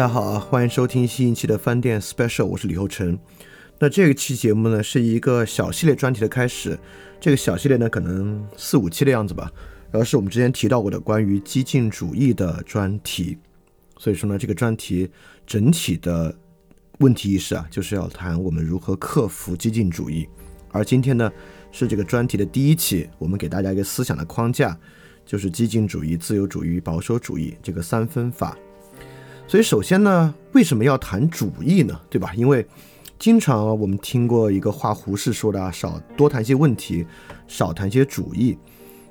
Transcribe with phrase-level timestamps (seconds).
[0.00, 3.18] 大家好啊，欢迎收听新一期的饭店 Special，我是李厚成。
[3.78, 6.78] 那这个期节目呢，是一个小系列专题的开始。
[7.20, 9.52] 这个小系列呢，可能四五期的样子吧。
[9.90, 13.36] 然后是我们之前提到过的关于激进主义的专题。
[13.98, 15.06] 所以说呢，这个专题
[15.46, 16.34] 整体的
[17.00, 20.26] 问题意识啊，就是要谈我们如何克服激进主义。
[20.70, 21.30] 而今天呢，
[21.72, 24.74] 是这个专题的第一期，我们给大家一个思想的框架，
[25.26, 28.56] 就是激进主义、自由主义、保守主义这个三分法。
[29.50, 32.00] 所以，首先呢，为什么要谈主义呢？
[32.08, 32.32] 对吧？
[32.36, 32.64] 因为
[33.18, 37.04] 经常我们听过一个话，胡适说的啊，少多谈些问题，
[37.48, 38.56] 少谈些主义。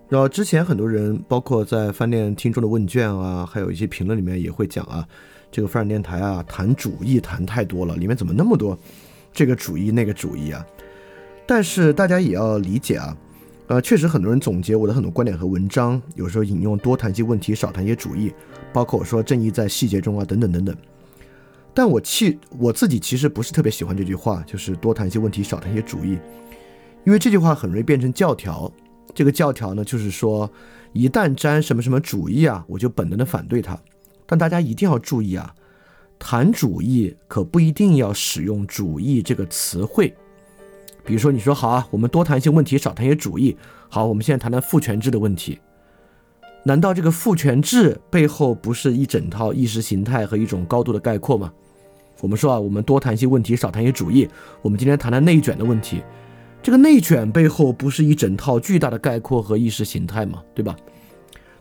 [0.07, 5.05] 然后之前很多人，包括在饭店听众的问卷啊，还有一些评论里面也会讲啊，
[5.51, 8.79] 这个饭店电台啊，谈主义谈太多了，里面怎么那么多
[9.33, 10.65] 这个主义那个主义啊？
[11.45, 13.13] 但是大家也要理解啊。
[13.70, 18.34] 呃，确实很多人总结我的很多观点和文章，有时候引用多谈些问题，少谈些主义，
[18.73, 20.75] 包括我说正义在细节中啊，等等等等。
[21.72, 26.17] 但我气我自己其实不是特别喜欢这句话，就是多谈些问题，少谈些主义，
[27.06, 28.72] 因为这句话很容易变成教条。
[29.14, 30.52] 这个教条呢，就是说
[30.91, 33.79] 一旦沾什么什么主义啊，我就本能的反对它。
[34.25, 35.53] 但大家一定要注意啊，
[36.18, 40.16] 谈主义可不一定要使用主义这个词汇。
[41.09, 43.58] 比如说，你说好啊，我们多谈一些问题，少谈一些主义。
[43.90, 45.58] 好，我们现在谈谈父权制的问题。
[46.64, 51.52] 难道这个父权制背后不是一整套意识形态和一种高度的概括吗？
[52.22, 54.30] 我们说啊，我们多谈一些问题，少谈一些主义。
[54.62, 56.03] 我们今天谈谈内卷的问题，
[56.62, 60.44] 这个内卷背后不是一整套巨大的概括和意识形态吗？
[60.53, 60.76] 对吧？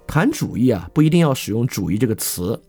[0.06, 2.60] 谈主义啊，不一定要使用主义这个词。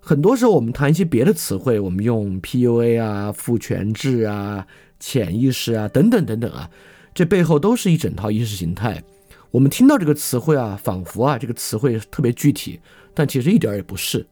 [0.00, 4.66] 很多时候我们谈一些别的词汇，我们用 PUA 啊、父权制啊。
[4.98, 6.70] 潜意识啊，等等等等啊，
[7.14, 9.02] 这背后都是一整套意识形态。
[9.50, 12.80] 我们听到这个词汇啊，仿佛啊这个词汇特别具体，
[13.14, 14.26] 但其实一点也不是。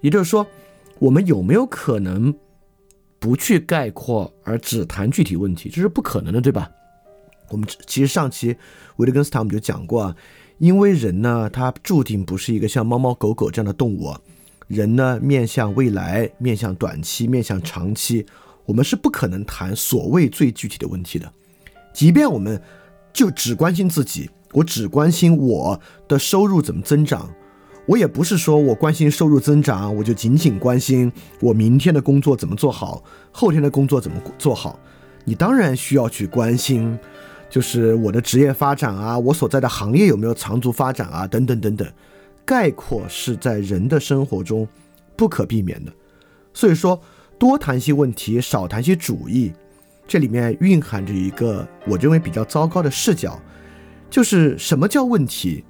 [0.00, 0.46] 也就是说，
[0.98, 2.32] 我们有没有可能
[3.18, 5.68] 不去概括而只谈具体问题？
[5.68, 6.70] 这是不可能的，对吧？
[7.50, 8.56] 我们其实上期
[8.96, 10.16] 维特根斯坦我们就讲过啊，
[10.58, 14.14] 因为人呢，他注定不是一个像猫猫狗狗这样的动物，
[14.68, 18.24] 人呢面向未来，面向短期，面向长期。
[18.66, 21.30] 我们是不可能谈所谓最具体的问题的，
[21.92, 22.60] 即便我们
[23.12, 27.30] 就只关心自己，我只关心我的收入怎么增长，
[27.86, 34.80] 我也不是说我关心收入增长，我就仅仅关心我明天的工作怎么做好，后天的工作怎么做好。
[35.24, 36.98] 你当然需要去关心，
[37.50, 41.86] 就是我的职业发展啊，我所在的行业有没有长足发展啊，等等等等。
[42.46, 44.66] 概括是在人的生活中
[45.16, 45.92] 不可避免的，
[46.54, 46.98] 所以说。
[47.38, 49.52] 多谈些问题，少谈些主义，
[50.06, 53.40] 这里面蕴含着一个我认为比较糟糕的视角，
[54.08, 55.64] 就是什么叫问题，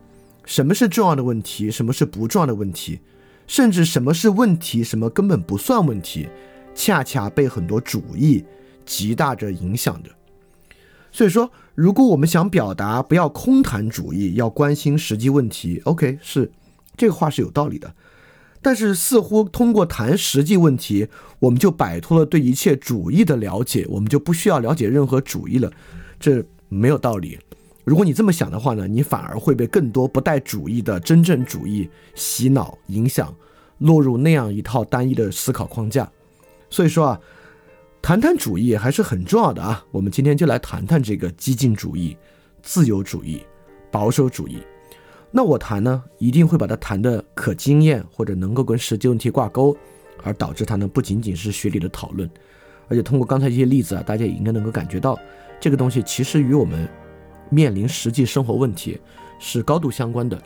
[0.45, 3.01] 什么是重要的问题，什么是不重要的问题，
[3.47, 6.29] 甚至什么是问题，什么根本不算问题，
[6.75, 8.45] 恰恰被很多主义
[8.85, 10.11] 极大着影响着。
[11.11, 16.51] 所以说，如果我们想表达不要空谈主义，要关心实际问题，OK，是
[16.97, 17.95] 这个话是有道理的。
[18.65, 21.07] 但是似乎通过谈实际问题，
[21.39, 25.71] 我们就摆脱了对一切主义的了解，我们就不需要了解任何主义了，
[26.19, 27.39] 这没有道理。
[27.85, 33.35] 如果你这么想的话呢，你反而会被更多不带主义的真正主义洗脑影响，
[33.81, 36.11] 落入那样一套单一的思考框架。
[36.71, 37.21] 所以说啊，
[38.01, 39.85] 谈谈主义还是很重要的啊。
[39.91, 42.17] 我们今天就来谈谈这个激进主义、
[42.63, 43.43] 自由主义、
[43.93, 44.61] 保守主义。
[45.37, 49.77] 那我谈呢，一定会把它谈的可经验或者能够跟实际问题挂钩，
[50.23, 52.31] 而导致它呢不仅仅是学理的讨论，
[52.87, 55.19] 而且通过刚才这些例子啊，大家也应该能够感觉到，
[55.59, 56.89] 这个东西其实与我们
[57.51, 58.97] 面临实际生活问题
[59.41, 60.41] 是高度相关的。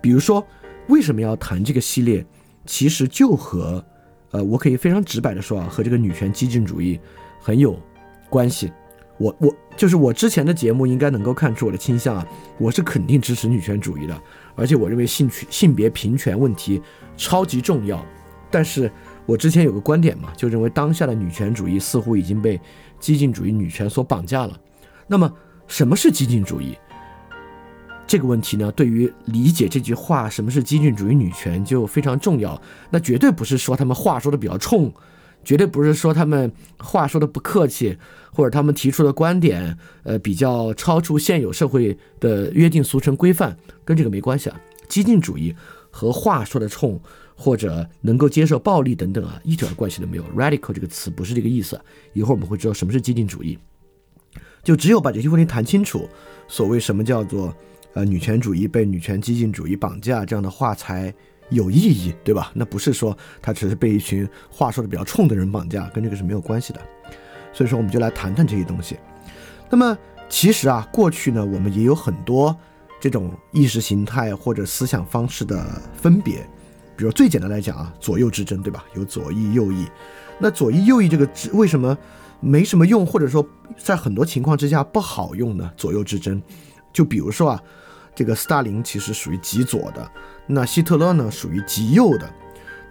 [0.00, 0.46] 比如说，
[0.86, 2.24] 为什么要谈这个系列，
[2.64, 3.84] 其实就和，
[4.30, 7.00] 呃，我可以非常直白的说啊，和这个女权激进主义
[7.40, 7.76] 很有
[8.28, 8.70] 关系。
[9.20, 12.26] 我我就是我之前的节目应该能够看出我的倾向啊，
[12.56, 14.18] 我是肯定支持女权主义的，
[14.56, 16.80] 而且我认为性取性别平权问题
[17.18, 18.02] 超级重要。
[18.50, 18.90] 但是
[19.26, 22.58] 我之前有个观点嘛，就认为当下的女权主义似乎已经被
[22.98, 24.58] 激进主义女权所绑架了。
[25.06, 25.30] 那么
[25.68, 26.74] 什么是激进主义？
[28.06, 32.60] 这个问题呢，对于理解这句话什么是激进主义女权就非常重要。
[32.88, 34.90] 那绝对不是说他们话说的比较冲。
[35.44, 37.96] 绝对不是说他们话说的不客气，
[38.32, 44.60] 或者他们提出的观点，呃，比较超出现有社会的约定俗成规范，跟这个没关系啊。
[44.88, 45.54] 激进主义
[45.90, 47.00] 和话说的冲，
[47.34, 50.24] 或者能够接受暴力等等啊，一点关系都没有。
[50.36, 51.80] radical 这个词不是这个意思。
[52.12, 53.58] 一会儿我们会知道什么是激进主义。
[54.62, 56.08] 就只有把这些问题谈清楚，
[56.46, 57.54] 所谓什么叫做
[57.94, 61.14] 呃女权主义被女权激进主义绑架这样的话才
[61.50, 62.50] 有意义，对吧？
[62.54, 66.80] 那不是说他只是被一群话说的比较冲的人绑架，跟这个是没有关系的。
[67.52, 68.96] 所以说，我们就来谈谈这些东西。
[69.68, 69.96] 那么，
[70.28, 72.56] 其实啊，过去呢，我们也有很多
[73.00, 75.64] 这种意识形态或者思想方式的
[75.94, 76.48] 分别。
[76.96, 78.84] 比如最简单来讲啊，左右之争，对吧？
[78.94, 79.86] 有左翼、右翼。
[80.38, 81.96] 那左翼、右翼这个为什么
[82.40, 83.44] 没什么用，或者说
[83.76, 85.70] 在很多情况之下不好用呢？
[85.76, 86.40] 左右之争，
[86.92, 87.62] 就比如说啊，
[88.14, 90.10] 这个斯大林其实属于极左的，
[90.46, 92.28] 那希特勒呢属于极右的。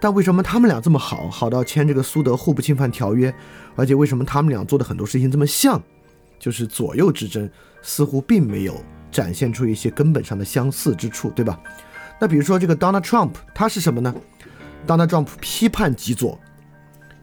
[0.00, 3.34] 但为什么他们俩这么好，好到签这个苏德互不侵犯条约？
[3.76, 5.82] 而且为什么他们俩做的很多事情这么像？
[6.38, 7.48] 就是左右之争
[7.82, 8.74] 似乎并没有
[9.12, 11.60] 展现出一些根本上的相似之处，对吧？
[12.18, 14.14] 那比如说这个 Donald Trump，他是什么呢
[14.86, 16.40] ？Donald Trump 批判极左，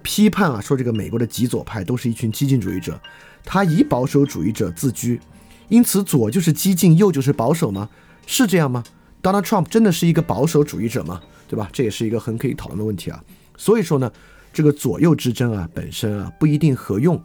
[0.04, 3.00] 批判啊，说这个美国的极左派都是一群激进主义者，
[3.44, 5.20] 他以保守主义者自居，
[5.68, 7.90] 因此左就是激进，右就是保守吗？
[8.28, 8.84] 是这样吗
[9.22, 11.22] ？Donald Trump 真的是一个保守主义者吗？
[11.48, 11.70] 对吧？
[11.72, 13.24] 这也是一个很可以讨论的问题啊。
[13.58, 14.12] 所以说呢，
[14.52, 17.22] 这个左右之争啊，本身啊不一定合用。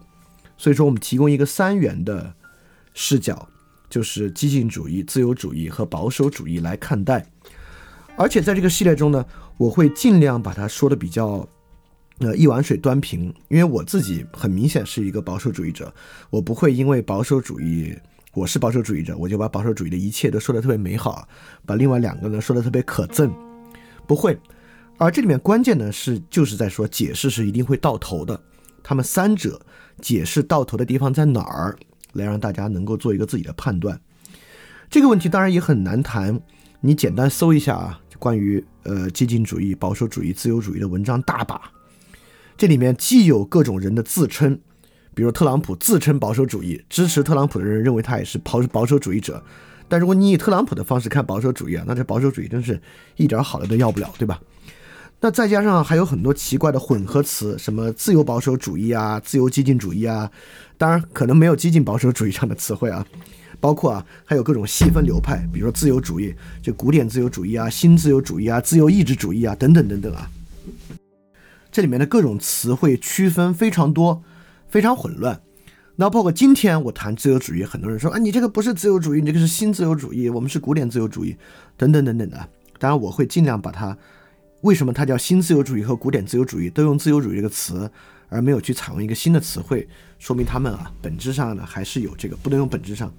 [0.57, 2.33] 所以说，我们提供一个三元的
[2.93, 3.49] 视角，
[3.89, 7.25] 就是激进主义、自由主义和保守主义来看待。
[8.15, 9.25] 而且在这个系列中呢，
[9.57, 11.45] 我会尽量把它说的比较
[12.19, 15.93] 呃一碗水端平，因为我自己很明显是一个保守主义者，
[16.29, 17.97] 我不会因为保守主义
[18.33, 21.27] 我是保守主义者，我就把保守主义的一切都说的特别美好，
[21.67, 23.31] 把另外两个呢说的特别可憎。
[24.07, 24.35] 不会，
[24.97, 28.41] 而这里面关键呢是就是在说解释是一定会到头的，
[28.81, 29.63] 他们三者
[30.01, 31.75] 解释到头的地方在哪儿，
[32.13, 34.01] 来让大家能够做一个自己的判断。
[34.89, 36.41] 这个问题当然也很难谈，
[36.81, 41.61] 你简单搜一下啊，关于呃激进主义、保守主义、自由主义的文章大把，
[42.57, 44.59] 这里面既有各种人的自称，
[45.15, 49.43] 比如特朗普自称保守主义，支持特朗普的人认为他也是保保守主义者。
[49.87, 52.81] 但如果你以特朗普的方式看保守主义啊，那这保守主义真是
[53.17, 54.39] 一点好的都要不了，对吧？
[55.19, 60.29] 那再加上还有很多奇怪的混合词，什么自由保守主义啊、自由激进主义啊，
[60.77, 63.05] 当然可能没有激进保守主义这样的词汇啊。
[63.59, 70.29] 包括啊，还有各种细分流派，比如说自由主义，就古典自由主义啊、新自由主义啊、自由意志主义啊等等等等啊。
[71.71, 74.21] 这里面的各种词汇区分非常多，
[74.73, 75.39] 非常混乱。
[75.97, 81.37] 那包括今天我谈自由主义，很多人说啊，你这个不是自由主义，你这个是新自由主义，我们是古典自由主义，
[81.77, 82.49] 等等等等的。
[82.79, 83.95] 当然，我会尽量把它，
[84.61, 87.87] 为什么它叫新自由主义和古典自由主义都用自由主义这个词，
[88.29, 89.87] 而没有去采用一个新的词汇，
[90.17, 93.13] 说明他们啊本质上呢还是有这个不能用本质上，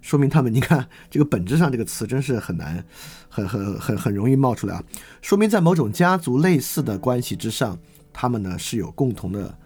[0.00, 2.84] 说明他们你看这个本质上这个词真是很难，
[3.28, 4.84] 很很很很容易冒出来啊，
[5.20, 7.76] 说明在某种家族类似的关系之上，
[8.12, 9.58] 他们呢是有共同的。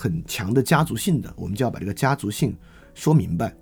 [0.00, 2.56] 很强的家族性的，我们就要把这个家族性
[2.94, 3.54] 说明白。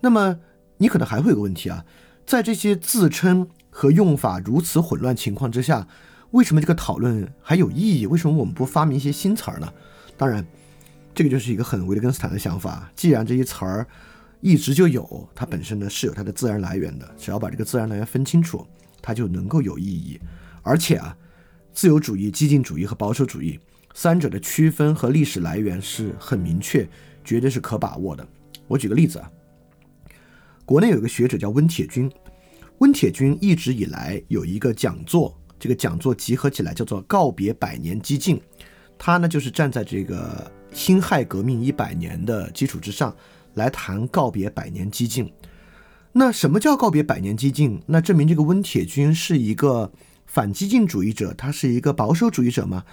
[0.00, 0.38] 那么
[0.76, 1.84] 你可能还会有个问题啊，
[2.24, 5.88] 在这些自称和用法如此混乱情况之下，
[6.30, 8.06] 为什么这个讨论还有意义？
[8.06, 9.68] 为什么我们不发明一些新词儿呢？
[10.16, 10.46] 当然，
[11.12, 12.88] 这个就是一个很维特根斯坦的想法。
[12.94, 13.84] 既然这些词儿
[14.40, 18.64] 一直就有，它本身呢是有它的自然来源的，只要把这个自然来源分清楚，
[19.02, 20.20] 它就能够有意义。
[20.62, 21.16] 而且啊，
[21.72, 23.58] 自由主义、激进主义和保守主义。
[23.96, 26.86] 三者的区分和历史来源是很明确，
[27.24, 28.28] 绝对是可把握的。
[28.68, 29.32] 我举个例子啊，
[30.66, 32.12] 国内有一个学者叫温铁军，
[32.80, 38.36] 温铁军一直以来有一个讲座，这个讲座集合起来叫做《告别百年激进》，
[38.98, 43.16] 他呢就是站在这个辛亥革命一百年的基础之上
[43.54, 45.32] 来谈告别百年激进。
[46.12, 47.80] 那什么叫告别百年激进？
[47.86, 49.90] 那证明这个温铁军是一个
[50.26, 52.84] 反激进主义者，他是一个保守主义者吗？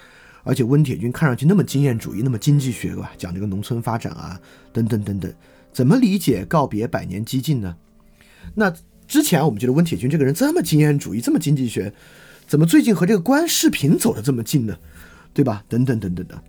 [0.44, 3.10] 而且温铁军看上去那么经验主义，那么经济学，吧？
[3.18, 4.40] 讲这个农村发展啊，
[4.72, 5.32] 等等等等，
[5.72, 7.74] 怎么理解告别百年激进呢？
[8.54, 8.72] 那
[9.08, 11.92] 之前我们觉得温铁军这个人这么经验主义，这么经济学，
[12.46, 14.76] 怎么最近和这个关世平走得这么近呢？
[15.32, 15.64] 对吧？
[15.68, 16.40] 等等等等的。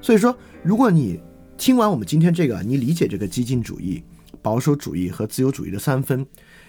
[0.00, 1.20] 所以说，如果你
[1.58, 4.02] 听完我们今天这个，你理解这个激进主义、
[4.40, 6.26] 保守主义和自由主义的三分，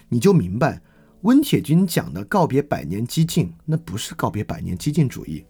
[0.08, 0.80] 你就明白
[1.22, 5.44] 温铁军讲的告别百年激进，那不是告别百年激进主义。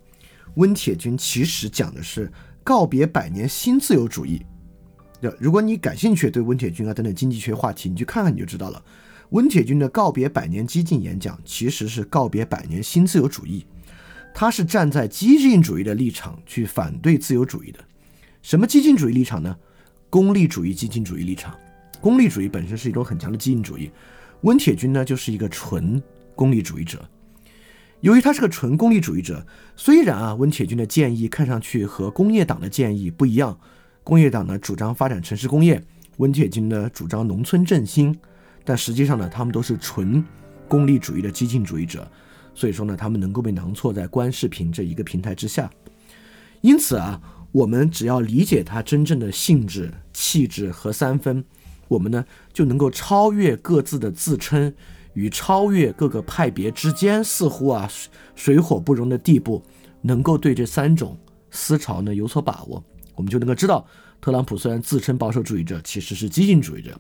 [0.58, 2.30] 温铁军其实讲的是
[2.64, 4.44] 告别百年新自由主义。
[5.20, 8.82] 对如果你感兴趣对温铁军啊等等经济学话题，你去看看你就知道了。
[9.30, 13.64] 温铁军的告别百年激进演讲其实是告别百年新自由主义，
[14.34, 17.78] 他是站在激进主义的立场去反对自由主义的。
[18.42, 19.56] 什么激进主义立场呢？
[20.10, 21.54] 功利主义激进主义立场。
[22.00, 23.90] 功利主义本身是一种很强的激进主义，
[24.40, 26.02] 温铁军呢就是一个纯
[26.34, 27.08] 功利主义者。
[28.00, 33.58] 由于他是个纯功利主义者，虽然啊，温铁军的建议看上去和工业党的建议不一样，
[34.04, 35.82] 工业党呢主张发展城市工业，
[36.18, 38.16] 温铁军呢主张农村振兴，
[38.64, 40.24] 但实际上呢，他们都是纯
[40.68, 42.08] 功利主义的激进主义者，
[42.54, 45.68] 所以说呢，他们能够被囊括在观视频这一个平台之下。
[46.60, 51.44] 因此啊，我们只要理解他真正的性质、气质和三分，
[51.88, 54.72] 我们呢就能够超越各自的自称
[55.14, 57.88] 与超越各个派别之间似乎啊
[58.34, 59.62] 水火不容的地步，
[60.02, 61.18] 能够对这三种
[61.50, 62.82] 思潮呢有所把握，
[63.14, 63.86] 我们就能够知道，
[64.20, 66.92] 特朗普虽然自称保守主义者，其实是激进主义者；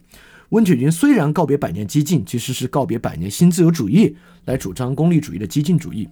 [0.50, 6.08] 温铁军虽然告别百年激进，其实是告别百年新自由主义，来主张功利主义的激进主义。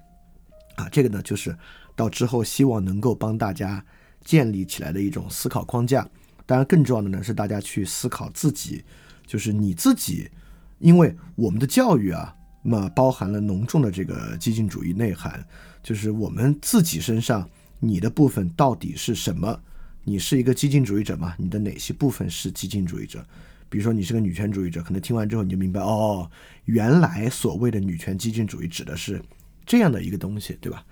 [0.77, 1.57] 啊，这个呢就是。
[1.99, 3.83] 到之后，希望能够帮大家
[4.23, 6.07] 建立起来的一种思考框架。
[6.45, 8.85] 当然，更重要的呢是大家去思考自己，
[9.27, 10.29] 就是你自己，
[10.79, 15.45] 因为我们的教育啊，那么包含了浓重的这个激进主义内涵，
[15.83, 17.49] 就是我们自己身上
[17.81, 19.61] 你的部分到底是什么？
[20.05, 21.35] 你是一个激进主义者吗？
[21.39, 23.27] 你的哪些部分是激进主义者？
[23.69, 26.31] 比如说你是个女权主义者，可能听完之后你就明白，哦，
[26.67, 29.21] 原来所谓的女权激进主义指的是
[29.65, 30.85] 这样的一个东西，对吧？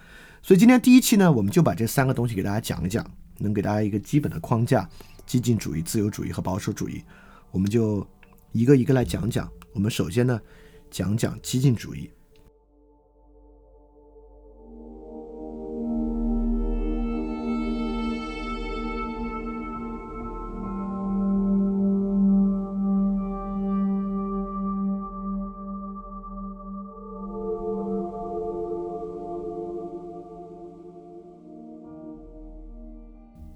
[0.43, 4.89] 所以今天第一期呢，我们就把这三个东西给大家讲一讲，能给大家一个基本的框架：
[5.25, 7.03] 激进主义、自由主义和保守主义。
[7.53, 8.05] 我们就
[8.51, 9.49] 一个一个来讲讲。
[9.75, 10.41] 我们首先呢，
[10.89, 12.09] 讲讲激进主义。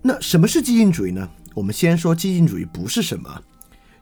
[0.03, 1.31] 那什么是激进主义呢？
[1.55, 3.43] 我们先说激进主义不是什么。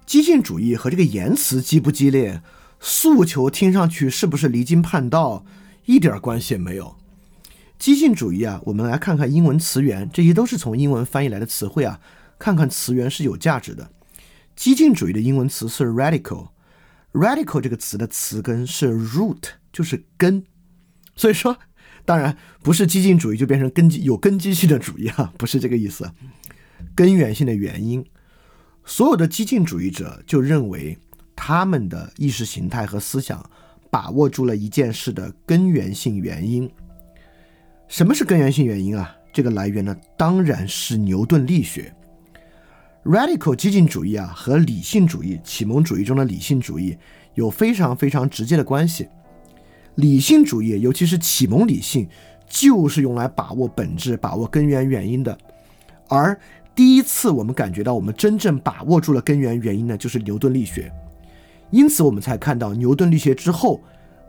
[0.06, 2.40] 激进主义和这个言辞激不激烈，
[2.80, 5.44] 诉求听上去是不是离经叛道，
[5.86, 6.96] 一点关系也没有。
[7.78, 12.00] 激进主义啊，我们来看看英文词源，这些都是从英文翻译来的词汇啊，
[12.38, 13.90] 看看词源是有价值的。
[14.54, 20.44] 激进主义的英文词是 radical，radical 这个词的词根是 root，就是根，
[21.16, 21.58] 所以说。
[22.04, 26.08] 当然不是激进主义就变成根基有根基性的主义啊，不是这个意思。
[26.94, 28.06] 根源性的原因，
[28.88, 30.96] 所有的激进主义者就认为
[31.34, 33.44] 他们的意识形态和思想
[33.90, 36.70] 把握住了一件事的根源性原因。
[37.88, 39.14] 什么是根源性原因啊？
[39.32, 41.92] 这个来源呢，当然是牛顿力学。
[43.04, 46.96] Radical 激进主义啊，和理性主义、启蒙主义中的理性主义
[47.34, 49.08] 有非常非常直接的关系。
[49.96, 52.08] 理性主义，尤其是启蒙理性，
[52.48, 55.36] 就是用来把握本质、把握根源原因的。
[56.08, 56.38] 而
[56.76, 60.92] 第一次我们感觉到我们真正把握住了根源原因呢，就是牛顿力学。
[61.70, 63.80] 因此，我们才看到牛顿力学之后，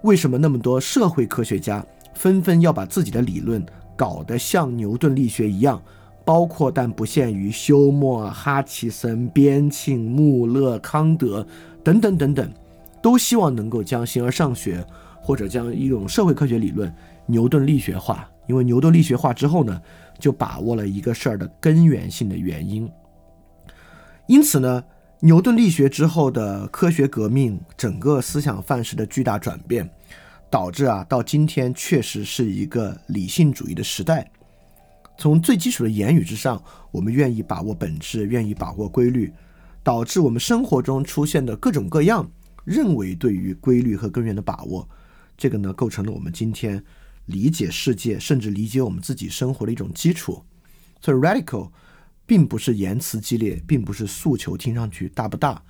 [0.04, 3.64] 为什么那么多社会科学家纷纷要把自己的理论
[3.98, 5.82] 搞得像牛顿力学一样，
[6.24, 11.46] 包括但不限于休谟、哈奇森、边沁、穆勒、康德
[11.84, 12.50] 等等等等，
[13.02, 14.82] 都希望能够将形而上学。
[15.20, 16.90] 或者将一种社会科学理论
[17.26, 19.82] 牛顿力学化，因为牛顿力学化之后呢，
[20.20, 22.90] 就把握了一个事儿的根源性的原因。
[24.28, 24.84] 因此呢，
[25.22, 29.90] 牛顿力学之后的科学革命，整个思想范式的巨大转变，
[30.50, 34.30] 导致啊，到今天确实是一个理性主义的时代。
[35.18, 39.34] 从最基础的言语之上，我们愿意把握本质，愿意把握规律，
[39.82, 42.30] 导致我们生活中出现的各种各样
[42.66, 44.88] 认为对于规律和根源的把握。
[45.36, 46.84] 这个呢，构成了我们今天
[47.28, 50.44] 理解世界，甚至理解我们自己生活的一种基础。
[51.00, 51.72] 所以，radical
[52.26, 55.64] 并不是言辞激烈，并不是诉求听上去大不大，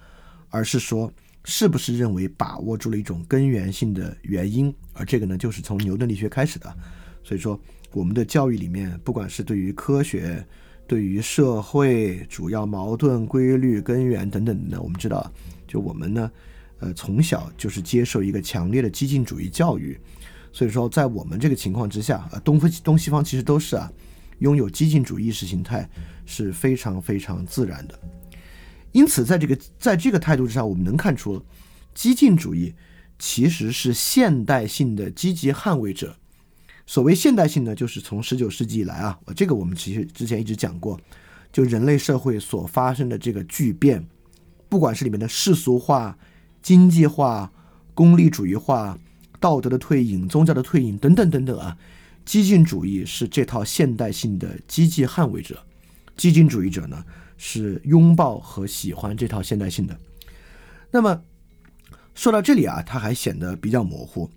[0.49, 1.11] 而是说
[1.43, 4.73] 是不是认为把握住了一种根源性的原因。
[4.93, 6.75] 而这个呢，就是从牛顿力学开始的。
[7.23, 7.59] 所以说，
[7.91, 10.45] 我们的教育里面，不管是对于科学、
[10.87, 15.31] 对于社会主要矛盾、规律、根源等等的，我们知道，
[15.67, 16.31] 就我们呢。
[16.79, 19.99] 呃，从小就是接受一个强烈的激进主义教育，
[20.57, 23.91] 所以说在我们这个情况之下，呃，东非东西方其实都是啊，
[24.39, 25.87] 拥有激进主义意识形态
[26.25, 27.99] 是非常非常自然的。
[28.91, 31.39] 因此，在这个在这个态度之上，我们能看出，
[31.93, 32.73] 激进主义
[33.19, 36.17] 其实是现代性的积极捍卫者。
[36.87, 40.99] 所谓现代性呢，就是从十九世纪以来啊，这个我们其实之前一直讲过，
[41.53, 44.03] 就人类社会所发生的这个巨变，
[44.67, 46.17] 不管是里面的世俗化。
[46.63, 47.49] 经济化、
[47.93, 48.97] 功利主义化、
[49.39, 51.77] 道德的退隐、宗教的退隐等等等等啊，
[52.25, 55.63] 激进主义是这套现代性的积极捍卫者。
[56.15, 57.03] 激进主义者呢
[57.37, 59.97] 是拥抱和喜欢这套现代性的。
[60.91, 61.21] 那么
[62.15, 64.29] 说到这里啊，它还显得比较模糊。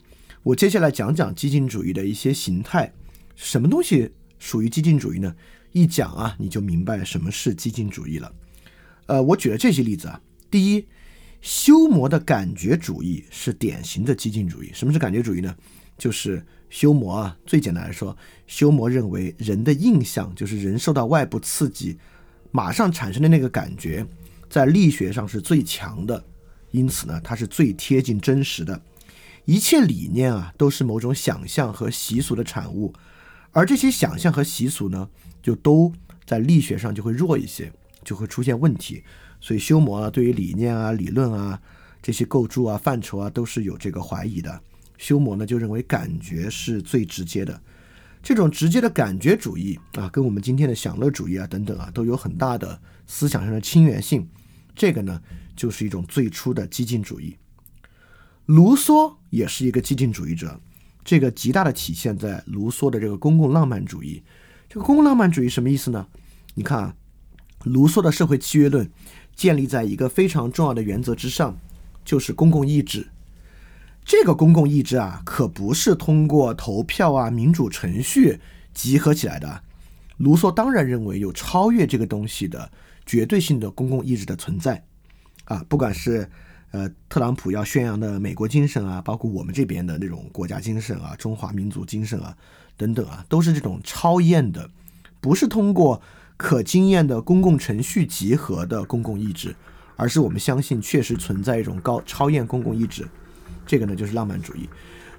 [0.42, 2.92] 我接下来讲讲激进主义的一些形态，
[3.34, 5.34] 什么东西属于激进主义呢？
[5.72, 8.32] 一讲啊，你就明白什么是激进主义了。
[9.06, 10.86] 呃，我举了这些例子啊，第一。
[11.40, 14.70] 修谟的感觉主义是典型的激进主义。
[14.74, 15.54] 什么是感觉主义呢？
[15.96, 17.36] 就是修谟啊。
[17.46, 18.16] 最简单来说，
[18.46, 21.98] 修谟认为人的印象就是人受到外部刺激
[22.50, 24.06] 马上产生的那个感觉，
[24.48, 26.22] 在力学上是最强的，
[26.70, 28.80] 因此呢，它是最贴近真实的。
[29.46, 32.92] 一切理念啊，都是某种想象和习俗的产物，
[33.52, 35.08] 而这些想象和习俗呢，
[35.42, 35.92] 就都
[36.26, 37.72] 在力学上就会弱一些，
[38.04, 39.02] 就会出现问题。
[39.40, 41.60] 所以修谟啊，对于理念啊、理论啊
[42.02, 44.60] 这些构筑啊、范畴啊，都是有这个怀疑的。
[44.98, 47.60] 修谟呢，就认为感觉是最直接的，
[48.22, 54.28] 这种直接的感觉主义啊，跟我们今天的享乐主义啊等等啊，都有很大的思想上的亲缘性。
[54.76, 55.20] 这个呢，
[55.56, 57.36] 就是一种最初的激进主义。
[58.46, 60.60] 卢梭也是一个激进主义者，
[61.04, 64.22] 这个极大的体现在卢梭的这个公共浪漫主义。
[64.68, 66.06] 这个公共浪漫主义什么意思呢？
[66.54, 66.94] 你看啊，
[67.64, 68.90] 卢梭的社会契约论
[69.40, 71.56] 建立在一个非常重要的原则之上，
[72.04, 73.08] 就是公共意志。
[74.04, 78.38] 这个公共意志啊，可不是通过投票啊、民主程序
[78.74, 79.62] 集合起来的。
[80.18, 82.70] 卢梭当然认为有超越这个东西的
[83.06, 84.84] 绝对性的公共意志的存在
[85.46, 86.28] 啊，不管是。
[86.72, 92.32] 呃，特朗普要宣扬的美国精神啊，包括我们这边的那种国家精神啊、中华民族精神啊
[92.76, 94.70] 等等啊，都是这种超验的，
[95.20, 96.00] 不是通过
[96.42, 99.54] 可经验的公共程序集合的公共意志，
[99.94, 103.06] 而是我们相信确实存在一种高超验公共意志。
[103.66, 104.66] 这个呢，就是浪漫主义。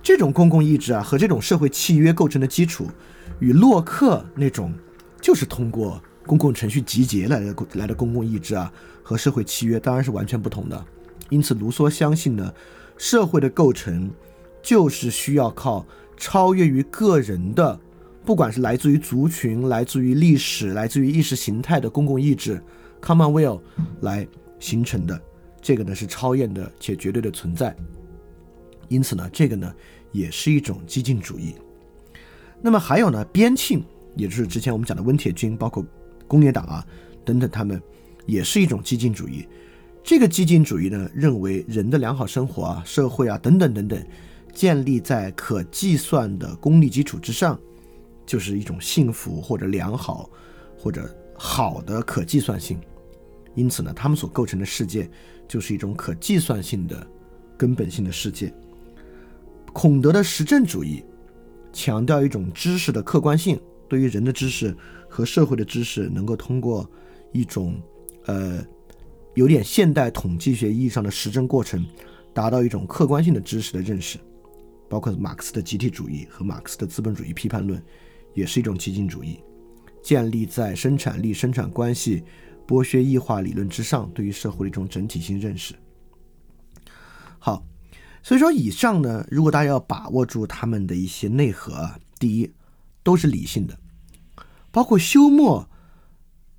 [0.01, 2.89] 这种公共意志啊，和这种社会契约构成的基础，
[3.37, 4.73] 与洛克那种
[5.21, 10.83] 就是通过公共程序集结来的来的公共意志啊，和社会契约当然是完全不同的。
[11.29, 12.51] 因此，卢梭相信呢，
[12.97, 14.09] 社会的构成
[14.63, 15.85] 就是需要靠
[16.17, 17.79] 超越于个人的，
[18.23, 22.61] 不管是来自于族群、来自于历史、来自于意识形态的公共意志
[23.01, 23.59] （common will）
[24.01, 24.27] 来
[24.59, 25.19] 形成的。
[25.61, 27.75] 这个呢是超验的且绝对的存在。
[28.87, 29.73] 因此呢，这个呢
[30.11, 31.55] 也是一种激进主义。
[32.61, 33.81] 那么还有呢，边沁，
[34.15, 35.85] 也就是之前我们讲的温铁军，包括
[36.27, 36.85] 工业党啊
[37.25, 37.81] 等等，他们
[38.25, 39.47] 也是一种激进主义。
[40.03, 44.03] 这个激进主义呢，认为人的良好生活啊、社会啊等等等等，
[44.53, 47.59] 建立在可计算的功利基础之上，
[48.31, 50.29] 就是一种幸福或者良好
[50.77, 52.79] 或者好的可计算性。
[53.55, 55.09] 因此呢，他们所构成的世界
[55.49, 57.05] 就是一种可计算性的
[57.57, 58.53] 根本性的世界。
[59.73, 61.03] 孔德的实证主义
[61.73, 64.73] 强调一种知识的客观性，对于人的知识
[65.09, 66.89] 和社会的知识，能够通过
[67.33, 67.77] 一种
[68.27, 68.63] 呃。
[69.33, 71.85] 有点现代统计学意义上的实证过程，
[72.33, 74.19] 达到一种客观性的知识的认识，
[74.89, 77.81] 包括马克思的集体主义和马克思的资本主义批判论，
[78.33, 79.39] 也是一种激进主义，
[80.01, 82.23] 建立在生产力、生产关系、
[82.67, 85.73] 剥削异化理论之上，对于社会的一种整体性认识。
[87.39, 87.65] 好，
[88.23, 92.51] 所以说以上呢，如果大家要把握住他们的一些内核啊，第一，
[93.03, 93.77] 都是理性的，
[94.71, 95.67] 包括休谟。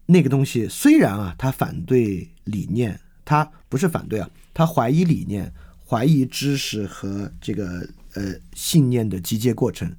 [0.06, 5.50] 那个东西虽然啊，他反对理念，他不是反对啊，他怀疑理念，
[5.86, 9.94] 怀疑知识和这个呃信念的集结过程，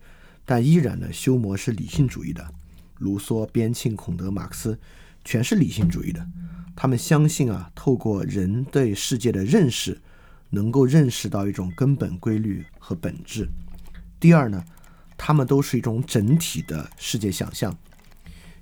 [0.45, 2.45] 但依然呢，修谟是理性主义的，
[2.99, 4.79] 卢梭、边沁、孔德、马克思
[5.23, 6.25] 全是理性主义的，
[6.75, 10.01] 他们相信啊，透过人对世界的认识，
[10.49, 13.47] 能够认识到一种根本规律和本质。
[14.19, 14.63] 第二呢，
[15.17, 17.75] 他们都是一种整体的世界想象。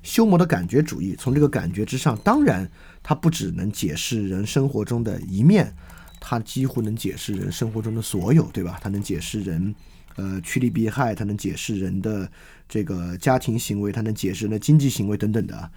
[0.03, 2.67] 修谟的感觉主义，从这个感觉之上，当然，
[3.03, 5.71] 它不只能解释人生活中的一面，
[6.19, 8.79] 它几乎能解释人生活中的所有，对吧？
[8.81, 9.75] 它能解释人，
[10.15, 12.29] 呃，趋利避害，它能解释人的
[12.67, 15.71] 这个家庭行为，它能解释人的经济行为等等的。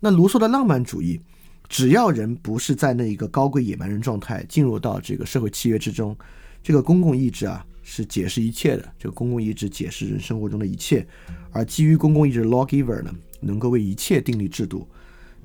[0.00, 1.20] 那卢梭的浪漫主义，
[1.68, 6.16] 只要人不是在那一个高贵野蛮人状态，进入到这个社会契约之中，
[6.62, 8.92] 这个公共意志啊，是解释一切的。
[8.98, 11.06] 这个公共意志解释人生活中的一切，
[11.50, 13.14] 而基于公共意志的 lawgiver 呢？
[13.40, 14.84] 能够为一切订立制度，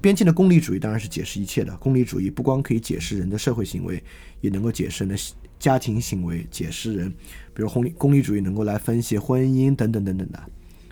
[0.02, 1.78] 边沁的功利主义当然是解释一切的。
[1.78, 4.04] 功利主义不光可以解释人的社会行为，
[4.42, 5.24] 也能够解释人的
[5.60, 7.14] 家庭行为，解释人，
[7.54, 10.44] 比如功利功利主义能够来分析婚姻等等等等的。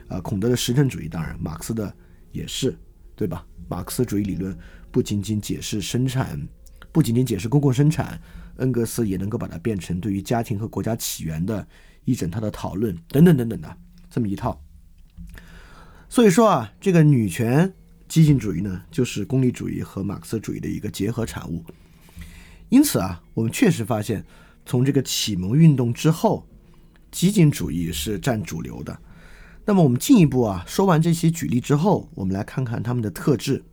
[0.07, 1.93] 啊，孔德的实证主义当然，马克思的
[2.31, 2.77] 也是，
[3.15, 3.45] 对吧？
[3.69, 4.57] 马克思主义理论
[4.91, 6.37] 不仅仅解释生产，
[6.91, 8.21] 不仅仅解释公共生产，
[8.57, 11.65] 恩格斯也能够把它变成对于家庭和国家起源的
[12.03, 13.77] 一整套的讨论等等等等的
[14.09, 14.61] 这么一套。
[16.09, 17.73] 所以说啊，这个女权
[18.09, 21.63] 激进主义呢，就是功利主义和马克思主义的一个结合产物。
[22.67, 24.25] 因此啊，我们确实发现，
[24.65, 26.45] 从这个启蒙运动之后，
[27.11, 28.97] 激进主义是占主流的。
[29.65, 33.63] 那么我们进一步啊，说完这些举例之后，我们来看看他们的特质。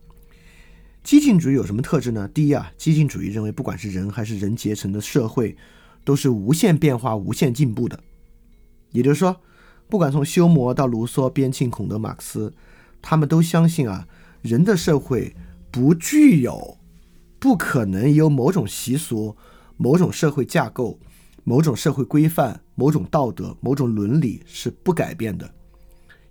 [1.01, 2.27] 激进主义有什么特质呢？
[2.27, 5.55] 第一啊，激进主义认为，不管是人还是人结成的社会，
[6.03, 7.99] 都是无限变化、无限进步的。
[8.91, 9.41] 也就是说，
[9.87, 12.53] 不管从休谟到卢梭、边沁、孔德、马克思，
[13.01, 14.07] 他们都相信啊，
[14.41, 15.35] 人的社会
[15.71, 16.77] 不具有，
[17.39, 19.35] 不可能有某种习俗、
[19.77, 20.99] 某种社会架构、
[21.43, 25.51] 某种社会规范、某种道德、某种伦理是不改变的，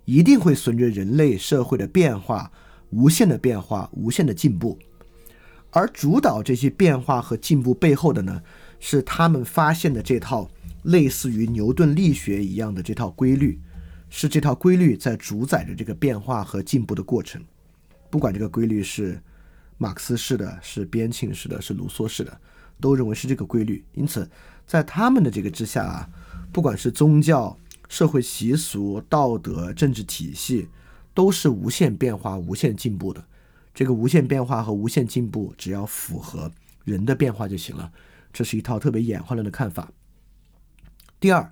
[0.05, 2.51] 一定会随着人类社会的变化，
[2.91, 4.77] 无限的变化、无限的进步。
[5.71, 8.41] 而主导这些变化和进步背后的呢，
[8.79, 10.49] 是他们发现的这套
[10.83, 13.59] 类似于牛顿力学一样的这套规律，
[14.09, 17.39] 是这套规律在主宰着这个变化和进步的过程。
[18.09, 19.21] 不管这个规律是
[19.77, 22.41] 马克思式的、是边沁式的、是卢梭式的，
[22.81, 23.85] 都认为是这个规律。
[23.93, 24.27] 因此，
[24.69, 26.07] 在他们的这个之下啊，
[26.51, 30.69] 不管是宗教、社会习俗、道德、政治体系，
[31.15, 33.25] 都是无限变化、无限进步的。
[33.73, 36.51] 这个无限变化和无限进步，只要符合
[36.83, 37.91] 人的变化就行了。
[38.31, 39.91] 这是一套特别演化论的看法。
[41.19, 41.51] 第二，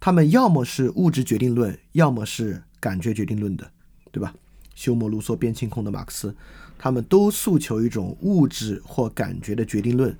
[0.00, 3.70] 他们要么是物质决定论，要么是感觉决定论的，
[4.10, 4.34] 对吧？
[4.74, 6.34] 休谟、卢梭、边沁、空的、马克思，
[6.76, 10.18] 他们都诉求一种物质或感觉的决定论，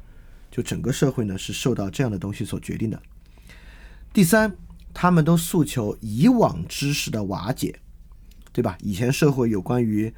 [0.50, 3.00] 就整个社会呢是受到这样的东西所决定的。
[4.12, 4.56] 第三，
[4.92, 7.80] 他们都诉求以往知识的瓦解，
[8.52, 8.76] 对吧？
[8.80, 10.12] 以前社会有关于。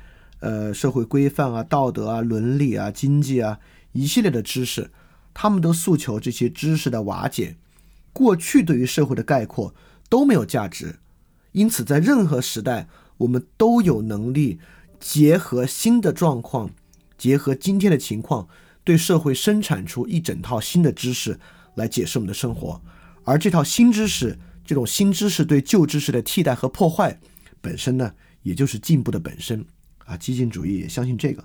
[0.45, 3.61] 呃，社会规范啊、道德啊、伦理啊、经济啊，
[3.93, 4.91] 一系列的知识，
[5.33, 7.55] 他们都诉求这些知识的瓦解。
[8.13, 9.73] 过去对于社会的概括
[10.09, 10.97] 都没有价值，
[11.53, 14.59] 因此在任何时代，我们都有能力
[14.99, 16.71] 结合新的状况，
[17.17, 18.49] 结合今天的情况，
[18.85, 21.39] 对社会生产出一整套新的知识
[21.75, 22.81] 来解释我们的生活。
[23.25, 27.21] 而这套新知识，这种新知识对旧知识的替代和破坏，
[27.61, 29.65] 本身呢，也就是进步的本身。
[30.05, 31.45] 啊，激进主义也相信这个，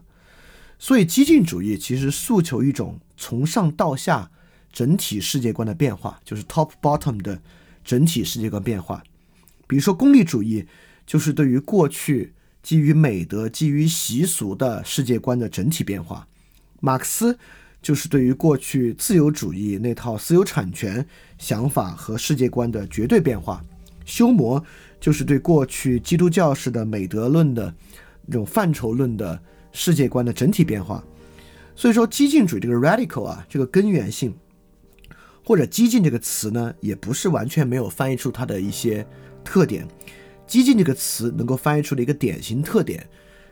[0.80, 4.32] 所以激进主义其实诉求一种从上到下
[4.74, 7.40] 整体世界观的变化，就是 top bottom 的
[7.86, 9.04] 整体世界观变化。
[9.68, 10.66] 比如说功利主义，
[11.06, 16.28] 就是对于过去基于美德、基于习俗的世界观的整体变化；
[16.80, 17.38] 马克思
[17.82, 21.06] 就是对于过去自由主义那套私有产权
[21.38, 23.62] 想法和世界观的绝对变化；
[24.06, 24.64] 休谟
[25.00, 27.74] 就是对过去基督教式的美德论的。
[28.30, 31.02] 这种范畴论的世界观的整体变化，
[31.78, 34.36] 所以说激进主义这个 radical 啊，这个根源性
[35.46, 39.08] 或者激进这个词呢，也不是完全没有翻译出它的一些
[39.46, 39.88] 特点。
[40.46, 43.08] 激进这个词能够翻译出的一个典型特点，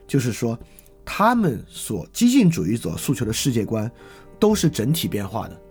[0.06, 0.60] 就是说
[1.06, 3.90] 他们所激进主义所诉求的世界观
[4.40, 5.62] 都是整体变化的，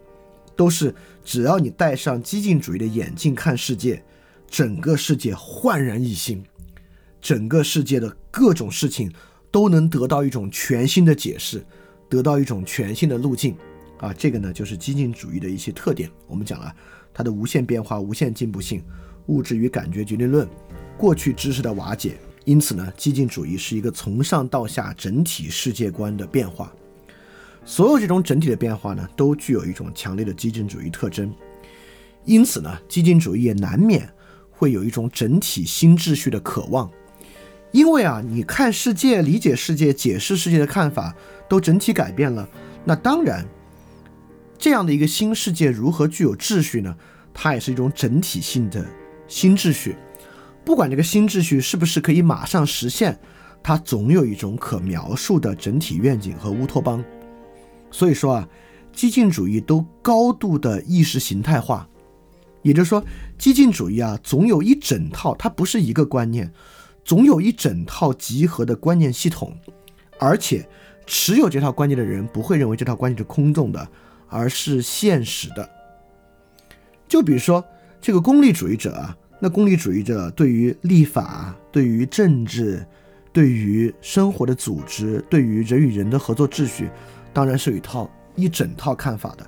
[0.54, 0.94] 都是
[1.24, 4.02] 只要你戴上激进主义的眼镜看世界，
[4.48, 6.42] 整个世界焕然一新。
[7.20, 9.10] 整个世界的各种事情
[9.50, 11.64] 都能得到一种全新的解释，
[12.08, 13.56] 得到一种全新的路径，
[13.98, 16.10] 啊，这个呢就是激进主义的一些特点。
[16.26, 16.74] 我们讲了
[17.12, 18.84] 它的无限变化、无限进步性、
[19.26, 20.46] 物质与感觉决定论、
[20.98, 22.18] 过去知识的瓦解。
[22.44, 26.72] 因此呢，激进主义是一个从上到下整体世界观的变化。
[27.64, 31.32] 所有这种整体的变化呢，都具有一种强烈的激进主义特征。
[32.24, 34.08] 因此呢，激进主义也难免
[34.50, 36.90] 会有一种整体新秩序的渴望。
[37.72, 41.14] 因为啊，你看世界、理解世界、解释世界的看法
[41.48, 42.48] 都整体改变了，
[42.84, 43.44] 那当然，
[44.58, 46.94] 这样的一个新世界如何具有秩序呢？
[47.32, 48.86] 它也是一种整体性的
[49.26, 49.96] 新秩序。
[50.64, 53.18] 不管这个新秩序是不是可以马上实现，
[53.62, 57.04] 它总有一种可描述的整体愿景和乌托邦。
[57.90, 58.48] 所以说啊，
[58.92, 61.88] 激进主义都高度的意识形态化，
[62.62, 63.04] 也就是说，
[63.36, 66.50] 激进主义啊，总有一整套，它不是一个观念。
[67.04, 69.54] 总有一整套集合的观念系统，
[70.18, 70.66] 而且
[71.04, 73.86] 持有这套观念的人不会认为这套观念是空洞的，
[74.26, 75.68] 而是现实的。
[77.06, 77.62] 就比如说
[78.00, 79.14] 这个功利主义者啊，
[79.44, 82.82] 那功利主义者对于立法、对于政治、
[83.30, 86.88] 对于生活的组织、对于人与人的合作秩序，
[87.30, 89.46] 当然是有一套一整套看法的。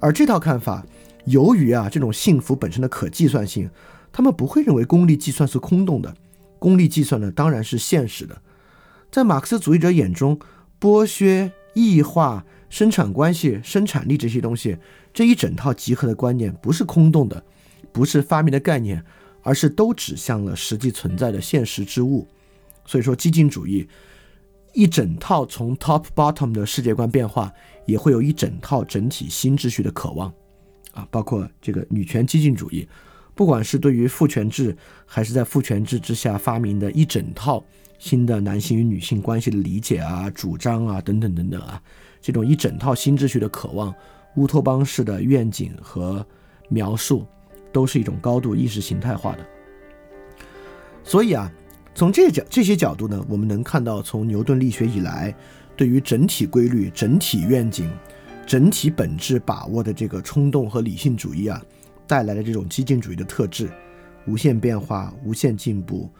[0.00, 0.84] 而这套看法，
[1.26, 3.70] 由于啊这种幸福本身的可计算性，
[4.10, 6.12] 他们不会认为功利计算是空洞的。
[6.58, 8.42] 功利计算呢，当然是现实的。
[9.08, 10.36] 在马克思主义者眼中，
[10.80, 14.78] 剥削、异化、生产关系、生产力这些东西，
[15.14, 17.44] 这一整套集合的观念不是空洞的，
[17.92, 19.04] 不是发明的概念，
[19.48, 22.28] 而是都指向了实际存在的现实之物。
[22.84, 23.88] 所以说，激进主义
[24.74, 27.50] 一整套从 top bottom 的世界观变化，
[27.86, 30.30] 也会有一整套整体新秩序的渴望
[30.92, 32.86] 啊，包括这个女权激进主义。
[33.34, 37.64] 不管是对于父权制，还是在父权制之下发明的一整套
[37.98, 41.82] 新的男性与女性关系的理解啊、主张啊等等等等啊，
[42.20, 43.94] 这种一整套新秩序的渴望、
[44.36, 46.24] 乌托邦式的愿景和
[46.68, 47.26] 描述，
[47.72, 49.46] 都是一种高度意识形态化的。
[51.04, 51.50] 所以啊，
[51.94, 55.34] 从这角这些角度呢，我们能看到，从牛顿力学以来，
[55.76, 57.90] 对于整体规律、整体愿景、
[58.46, 61.62] 整体本质把握的这个冲动和理性主义啊，
[62.06, 63.70] 带来的这种激进主义的特质：
[64.26, 66.10] 无限变化、无限进步，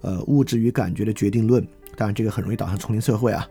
[0.00, 1.66] 呃，物质与感觉的决定论。
[1.96, 3.46] 当然，这个很容易导向丛林社会啊，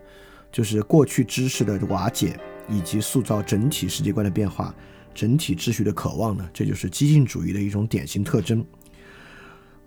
[0.50, 4.74] 就是过去知识的瓦解，以及塑造整体世界观的变化、
[5.18, 8.64] 整体秩序的渴望呢，这就是激进主义的一种典型特征。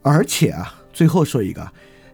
[0.01, 1.71] 而且啊，最后说一个，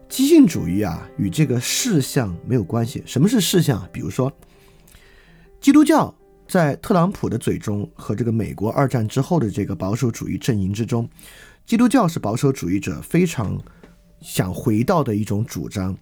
[0.08, 3.02] 激进主义啊，与这个事项没有关系。
[3.04, 3.88] 什么是事项？
[3.92, 4.32] 比如说，
[5.60, 6.14] 基督教
[6.46, 11.10] 在特朗普的嘴中和这个美国二战之后的这个保守主义阵营之中，
[11.66, 13.60] 基督教是保守主义者非常
[14.20, 15.98] 想回到的一种主张。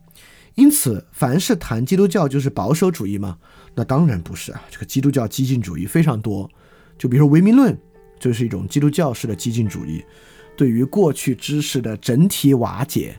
[0.54, 3.38] 因此，凡是谈基督教就是保守主义吗？
[3.74, 4.62] 那当然不是啊！
[4.70, 6.50] 这个基督教激进主义非常多，
[6.98, 7.76] 就比如说唯名论，
[8.18, 10.04] 就是一种基督教式的激进主义，
[10.56, 13.14] 对于过去知识的整体瓦解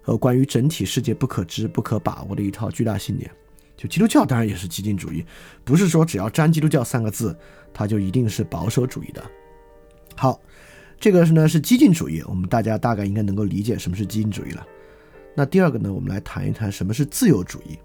[0.00, 3.30] 和关于整体世界不可知、不可把握的一套巨大信念。
[3.76, 5.24] 就基督教当然也是激进主义，
[5.64, 7.36] 不是说只要沾基督教三个字，
[7.72, 9.24] 它就一定是保守主义的。
[10.14, 10.40] 好，
[11.00, 14.64] 这个是呢是激进主义，我们大家大概应该能够理解什么是激进主义了。
[15.34, 17.78] 那第二个呢，我们来谈一谈什么是自由主义。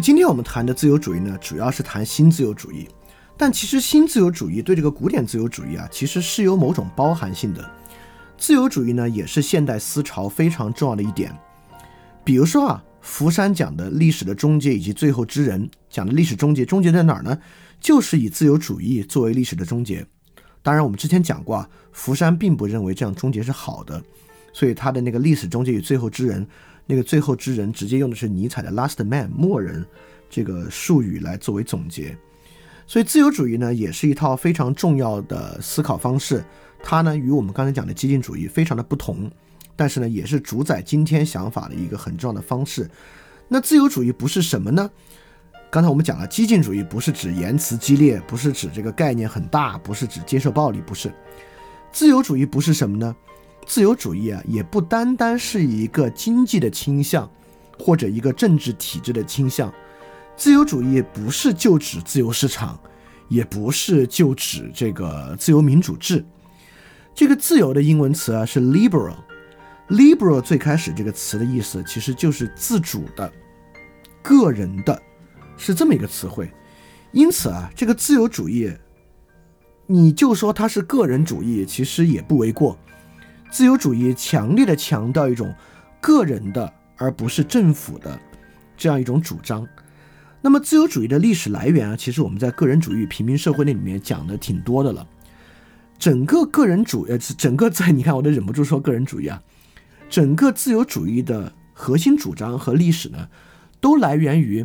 [0.00, 2.88] 今天我们谈的自由主义呢，主要是谈新自由主义。
[3.36, 7.70] 但其实新自由主义对这个古典自由主义啊，其实是有某种包含性的。
[8.38, 11.36] 自由主义呢，也是现代思潮非常重要的一点。
[12.24, 17.38] 比如说啊，福山讲的历史的终结以及最后之人讲的历史终结，终结在哪儿呢？
[17.78, 20.06] 就是以自由主义作为历史的终结。
[20.62, 24.02] 当然，我们之前讲过啊，福山并不认为这样终结是好的，
[24.52, 26.46] 所以他的那个历史终结与最后之人。
[26.90, 29.86] 那个最后之人直接用的是尼采的 “last man” 末人
[30.28, 32.18] 这个术语来作为总结，
[32.84, 36.44] 所以自由主义呢也是一套非常重要的思考方式，
[36.82, 39.30] 它呢与我们刚才讲的激进主义非常的不同，
[39.76, 42.90] 但是呢也是主宰今天想法的一个很重要的方式。
[43.46, 44.90] 那自由主义不是什么呢？
[45.70, 51.12] 刚才我们讲了，激进主义不是指言辞激烈，不是指这个概念很大，不是指接受暴力，不是。
[51.92, 53.14] 自由主义不是什么呢？
[53.70, 57.30] 自由主义啊，也不单单是一个经济的倾向，
[57.78, 59.72] 或者一个政治体制的倾向。
[60.36, 62.76] 自由主义不是就指自由市场，
[63.28, 66.24] 也不是就指这个自由民主制。
[67.14, 69.14] 这个自由的英文词啊是 liberal。
[69.88, 73.32] liberal 最开始这个词的意思其实就是自主的、
[74.20, 75.00] 个人的，
[75.56, 76.50] 是这么一个词汇。
[77.12, 78.68] 因此啊，这个自由主义，
[79.86, 82.76] 你就说它是个人主义，其实也不为过。
[83.50, 85.52] 自由主义强烈的强调一种
[86.00, 88.18] 个人的，而不是政府的
[88.76, 89.66] 这样一种主张。
[90.40, 95.06] 那么，自由主义的历史来源啊，其实我们在个人主义平民社会那里面讲的挺多的了。
[95.98, 99.42] 整个个人主义呃，整个在你看，我都忍不住说个人主义啊。
[100.08, 103.28] 整个自由主义的核心主张和历史呢，
[103.80, 104.64] 都来源于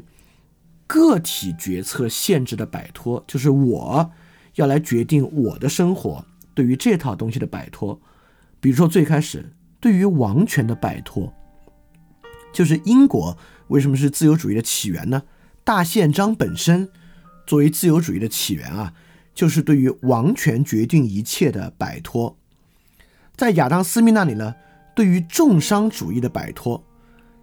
[0.87, 4.11] 个体决策限制的摆脱，就是我
[4.55, 7.99] 要来决定我的生活，对于这套东西的摆脱。
[8.65, 11.31] 比如说，最开始对于王权的摆脱，
[12.51, 15.21] 就是英国为什么是自由主义的起源呢？
[15.63, 16.89] 大宪章本身
[17.45, 18.91] 作为自由主义的起源啊，
[19.35, 22.35] 就是对于王权决定一切的摆脱。
[23.35, 24.55] 在亚当·斯密那里呢，
[24.95, 26.83] 对于重商主义的摆脱，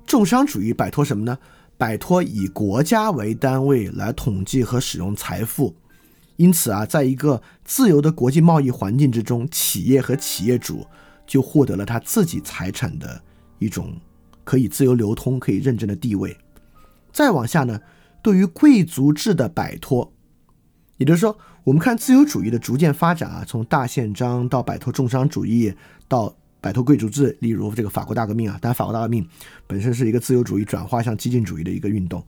[0.04, 1.38] 重商主义摆脱什么呢？
[1.78, 5.76] 摆脱以国家为单位来统计和使用财富。
[6.34, 10.84] 因此啊，在一个自由的国际贸易环境之中，企业和企业主。
[11.26, 13.22] 就获得了他自己财产的
[13.58, 13.94] 一种
[14.44, 16.36] 可以自由流通、可以认证的地位。
[17.12, 17.80] 再往下呢，
[18.22, 20.12] 对于贵族制的摆脱，
[20.96, 25.74] 也就是说，我们看自由主义的逐渐发展啊，从大宪章到摆脱重商主义，
[26.08, 29.26] 到摆脱贵族制，例如这个法国大革命啊，当然法国大革命
[29.66, 32.24] 本身是一个自由主义转化向激进主义的一个运动，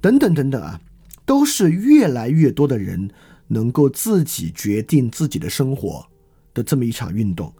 [0.00, 0.80] 等等等等啊，
[1.24, 3.10] 都是越来越多的人
[3.48, 6.06] 能够自己决定自己的生活
[6.52, 7.52] 的这么一场运动。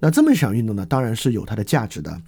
[0.00, 2.20] 那这么一场运动呢，当然是有它的价值的。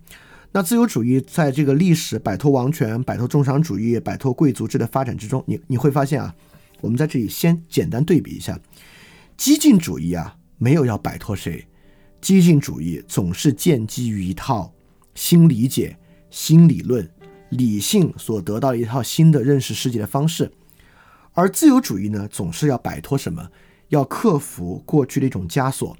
[0.53, 6.35] 那自由主义在这个历史摆脱王权、摆脱重商主义、摆脱贵族制的发展之中，你你会发现啊，
[6.81, 8.59] 我们在这里先简单对比一下，
[9.37, 11.67] 激进主义啊没有要摆脱谁，
[12.23, 14.73] 激进主义总是建基于一套
[15.15, 15.99] 新理解、
[16.31, 17.07] 新理论、
[17.51, 20.51] 理性所得到的一套新的认识世界的方式，
[21.35, 23.51] 而自由主义呢，总是要摆脱什么？
[23.89, 25.95] 要克服过去的一种枷锁。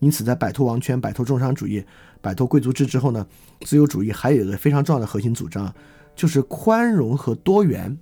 [0.00, 1.84] 因此，在摆脱王权、摆脱重商主义、
[2.20, 3.26] 摆脱贵族制之后呢，
[3.60, 5.72] 自由主义还有一个非常重要的核心主张，
[6.16, 7.96] 就是宽容和多元，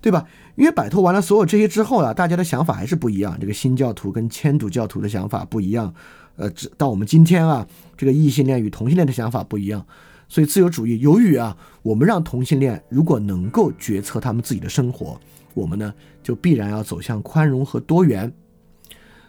[0.00, 0.24] 对吧？
[0.56, 3.38] 因为摆脱完了所有这些之后啊，大家的想法还是不一样。
[3.40, 5.92] 这个新教徒跟千主教徒的想法不一样。
[6.36, 9.84] 呃，直到我们今天啊，这个异性恋与同性恋的想法不一样，
[10.28, 15.18] 所以自由主义由于啊，我们让同性恋如果能够决策他们自己的生活，
[15.54, 18.30] 我们呢就必然要走向宽容和多元。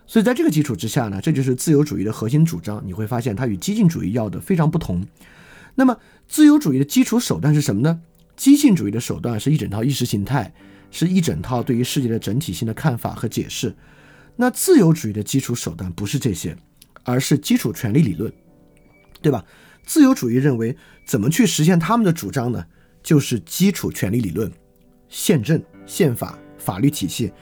[0.06, 2.82] 所以在这个基础之下呢，这就是自由主义的核心主张。
[2.86, 5.06] 你会发现它与激进主义要的非常不同。
[5.76, 8.02] 那么自由主义的基础手段是什么呢？
[8.36, 10.54] 激进主义的手段是一整套意识形态，
[10.90, 13.76] 是一整套对于世界的整体性的看法和解释。
[14.36, 16.58] 那自由主义的基础手段不是这些。
[17.04, 18.32] 而是基础权利理论，
[19.24, 19.44] 对吧？
[19.84, 22.64] 自由主义认为，怎么去实现他们的主张呢？
[23.02, 24.52] 就是基础权利理论、
[25.10, 27.34] 宪政、宪法、法律体系。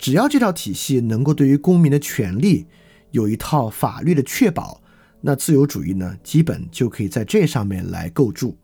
[0.00, 2.66] 只要这套体系能够对于公民的权利
[3.10, 4.80] 有一套法律的确保，
[5.20, 8.56] 那自由主义呢，基本就可以在这上面来构筑。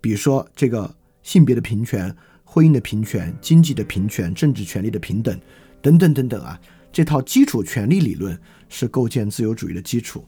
[0.00, 5.40] 比如说，这个性别的平权、婚姻的平权、经济的平权、政治权利的平等，
[5.80, 6.60] 等等等等啊。
[6.92, 8.36] 这套基础权利理论
[8.68, 10.24] 是构建自由主义的基础，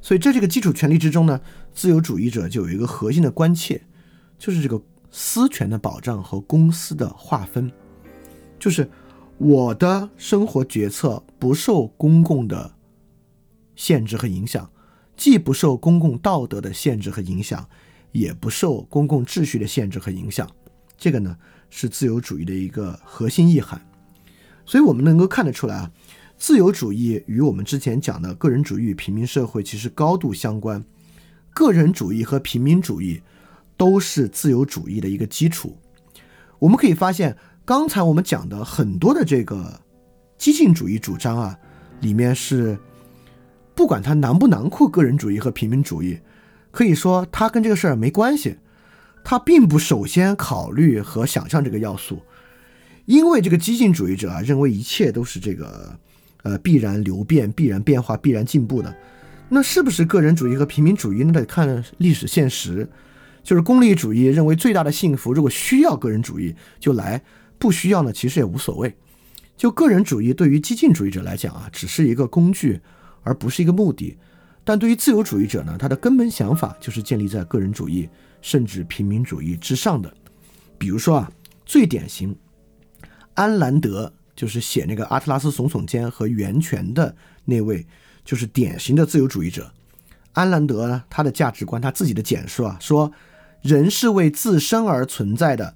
[0.00, 1.38] 所以在这个基础权利之中呢，
[1.74, 3.82] 自由主义者就有一个核心的关切，
[4.38, 7.70] 就是这个私权的保障和公私的划分，
[8.58, 8.88] 就是
[9.44, 12.74] 我的生活决策不受公共的
[13.76, 14.70] 限制和影响，
[15.18, 17.68] 既不受公共道德的限制和影响，
[18.12, 20.50] 也不受公共秩序的限制和影响，
[20.96, 21.36] 这个呢
[21.68, 23.86] 是自由主义的一个核心意涵。
[24.64, 25.92] 所以，我们能够看得出来啊，
[26.38, 30.82] 自由主义与我们之前讲的个人主义平民社会其实高度相关。
[31.52, 33.20] 个人主义和平民主义
[33.76, 35.76] 都是自由主义的一个基础。
[36.60, 39.80] 我们可以发现，刚才我们讲的很多的这个
[40.36, 41.58] 激进主义主张啊，
[42.00, 42.78] 里面是
[43.74, 46.18] 不管它囊不囊括个人主义和平民主义，
[46.70, 48.58] 可以说它跟这个事儿没关系，
[49.24, 52.20] 它并不首先考虑和想象这个要素。
[53.06, 55.98] 因为这个激进主义者啊，认为一切都是这个，
[56.42, 58.94] 呃，必然流变、必然变化、必然进步的。
[59.48, 61.24] 那是不是个人主义和平民主义？
[61.24, 62.86] 那得看历史现实。
[63.42, 67.20] 就是功利主义认为最大的幸福，如果需要个人主义就来，
[67.64, 68.94] 不需要呢，其实也无所谓。
[69.56, 72.78] 就个人主义对于激进主义者来讲啊，只是一个工具，
[73.22, 74.18] 而不是一个目的。
[74.64, 78.06] 但对于自由主义者呢，他的根本想法就是建立在个人主义
[78.42, 80.14] 甚至平民主义之上的。
[80.76, 81.32] 比如说啊，
[81.64, 82.36] 最典型。
[83.32, 87.86] 安兰德就是写那个《阿特拉斯耸耸肩》和《源泉》的那位，
[88.26, 89.72] 就是典型的自由主义者。
[90.34, 93.10] 安兰德呢，他的价值观，他自己的简述啊，说
[93.62, 95.74] 人是为自身而存在的，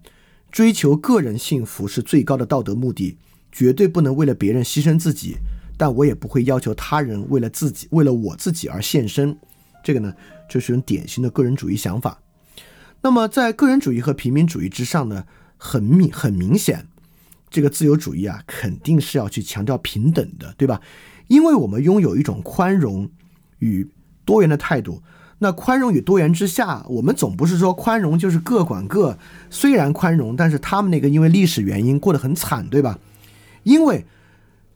[0.50, 3.16] 追求个人幸福是最高的道德目的，
[3.52, 5.37] 绝对不能为了别人牺牲自己，
[5.76, 9.37] 但我也不会要求他人为了自己，为了我自己而献身。
[9.84, 10.12] 这个呢，
[10.48, 12.20] 就是种典型的个人主义想法。
[13.00, 15.25] 那么，在个人主义和平民主义之上呢，
[15.56, 16.87] 很明很明显。
[17.50, 20.81] 这个自由主义啊，肯定是要去强调平等的，对吧？
[21.29, 23.08] 因为我们拥有一种宽容
[23.58, 23.88] 与
[24.25, 25.02] 多元的态度。
[25.40, 29.16] 那宽容与多元之下，我们总不是说宽容就是各管各。
[29.50, 32.98] 虽然宽容，但是他们那个因为历史原因过得很惨，对吧？
[33.62, 34.04] 因为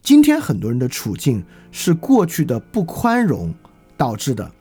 [0.02, 3.52] 今天很多人的处境是过去的不宽容
[3.96, 4.52] 导致的。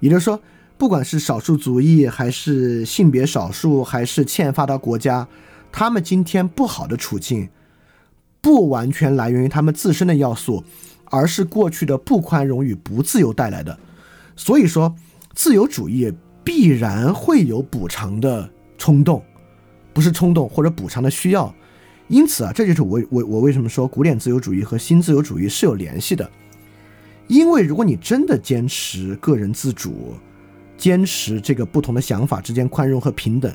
[0.00, 0.40] 也就是说，
[0.78, 5.28] 不管是少数族裔，还是性别少数，还是欠发达国家。
[5.70, 7.48] 他们今天不好的处境，
[8.40, 10.64] 不完全来源于他们自身的要素，
[11.04, 13.78] 而是过去的不宽容与不自由带来的。
[14.34, 14.94] 所以说，
[15.34, 16.12] 自由主义
[16.44, 19.22] 必然会有补偿的冲动，
[19.92, 21.54] 不是冲动或者补偿的需要。
[22.08, 26.30] 因此啊，这就是我我我为什么说古典自由主义和新自由主义是有联系的。
[27.28, 30.14] 因为如果你真的坚持个人自主，
[30.76, 33.50] 坚持这个不同的想法之间宽容和平等。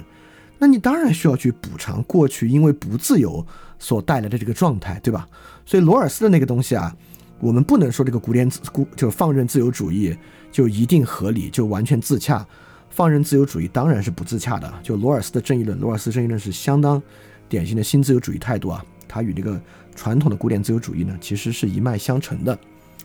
[0.57, 3.45] 那你当然需要去补偿过去因为不自由
[3.77, 5.27] 所带来的这个状态，对吧？
[5.63, 6.95] 所以罗尔斯的那个东西啊，
[7.39, 10.15] 我们不能说这个古典自古就放任自由主义
[10.51, 12.45] 就一定合理，就完全自洽。
[12.89, 14.73] 放任自由主义当然是不自洽的。
[14.81, 17.01] 就罗尔斯的正义论，罗尔斯正义论是相当
[17.47, 19.61] 典型的新自由主义态度啊，它与这个
[19.95, 22.57] 传统的古典自由主义呢其实是一脉相承的。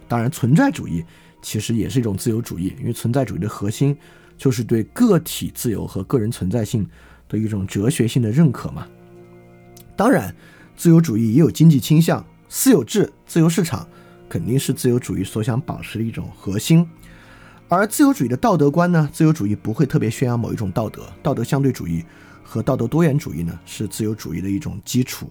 [0.09, 1.05] 当然，存在主义
[1.43, 3.97] 其实也是一种自由主义，因为存在主义的核心
[4.39, 6.89] 就是对个体自由和个人存在性。
[7.28, 8.87] 的一种哲学性的认可嘛，
[9.97, 10.37] 当然，
[10.76, 13.89] 自由主义也有经济倾向，私有制、自由市场
[14.33, 16.89] 肯定是自由主义所想保持的一种核心。
[17.68, 22.03] 而自由主义的道德观呢，自由主义不会特别宣扬某一种道德，道德相对主义
[22.43, 25.28] 和道德多元主义呢是自由主义的一种基础。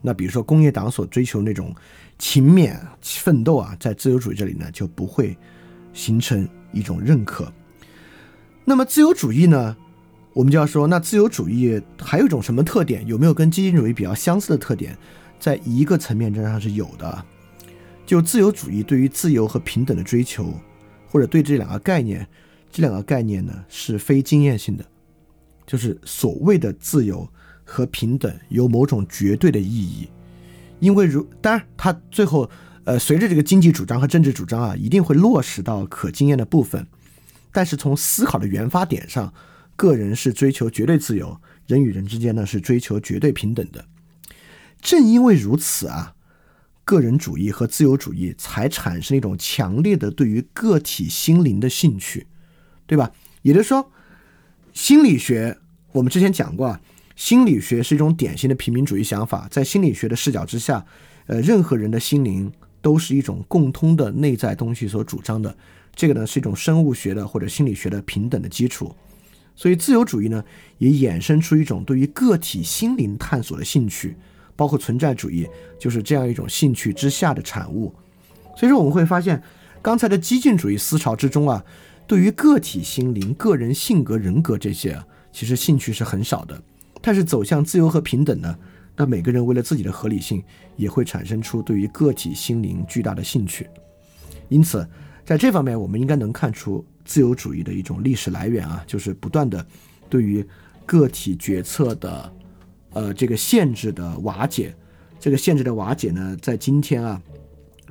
[0.00, 1.74] 那比如说工业党所追求那种
[2.18, 5.36] 勤勉奋斗啊，在自由主义这里呢就不会
[5.92, 7.52] 形成一种认可。
[8.64, 9.76] 那么自由主义呢，
[10.32, 13.06] 我们就要说，那自由主义还有一种什么特点？
[13.06, 14.96] 有没有跟激进主义比较相似的特点？
[15.38, 17.24] 在一个层面上是有的，
[18.10, 20.52] 就自由主义对于自由和平等的追求。
[21.06, 22.26] 或者对这两个概念，
[22.72, 24.84] 这两个概念呢是非经验性的，
[25.64, 27.28] 就是所谓的自由
[27.64, 30.08] 和平等有某种绝对的意义，
[30.80, 32.50] 因为如当然它最后
[32.84, 36.84] 呃随着这个经济主张和政治主张啊一定会落实到可经验的部分，
[37.52, 39.32] 但是从思考的原发点上，
[39.74, 43.84] 个人是追求绝对自由，人与人之间呢是追求绝对平等的，
[44.80, 46.14] 正因为如此啊。
[46.90, 52.26] 个人主义和自由主义才产生一种强烈的对于个体心灵的兴趣，
[52.84, 53.12] 对吧？
[53.42, 53.92] 也就是说，
[54.72, 55.56] 心理学
[55.92, 56.80] 我们之前讲过啊，
[57.14, 59.46] 心理学是一种典型的平民主义想法。
[59.52, 60.84] 在心理学的视角之下，
[61.26, 62.50] 呃，任何人的心灵
[62.82, 65.56] 都是一种共通的内在东西所主张的。
[65.94, 68.92] 这个呢是一种生物学的或者心理学的平等的基础。
[69.54, 70.42] 所以，自由主义呢
[70.78, 74.16] 也衍生出一种对于个体心灵探索的兴趣。
[74.56, 75.48] 包括存在主义
[75.78, 77.94] 就是这样一种兴趣之下的产物，
[78.56, 79.42] 所以说我们会发现，
[79.80, 81.64] 刚才的激进主义思潮之中啊，
[82.06, 86.62] 对于个体心灵、个人性格、人格这些啊，其实兴趣是很少的。
[87.00, 88.54] 但是走向自由和平等呢，
[88.94, 90.42] 那每个人为了自己的合理性，
[90.76, 93.66] 也会产生出对于个体心灵巨大的兴趣。
[94.50, 94.86] 因此，
[95.24, 99.66] 在这方面，我们应该能看出自由主义的一种历史来源啊，就是不断的
[100.10, 100.46] 对于
[100.84, 102.30] 个体决策的。
[102.92, 104.74] 呃，这个限制的瓦解，
[105.18, 107.22] 这个限制的瓦解呢，在今天啊，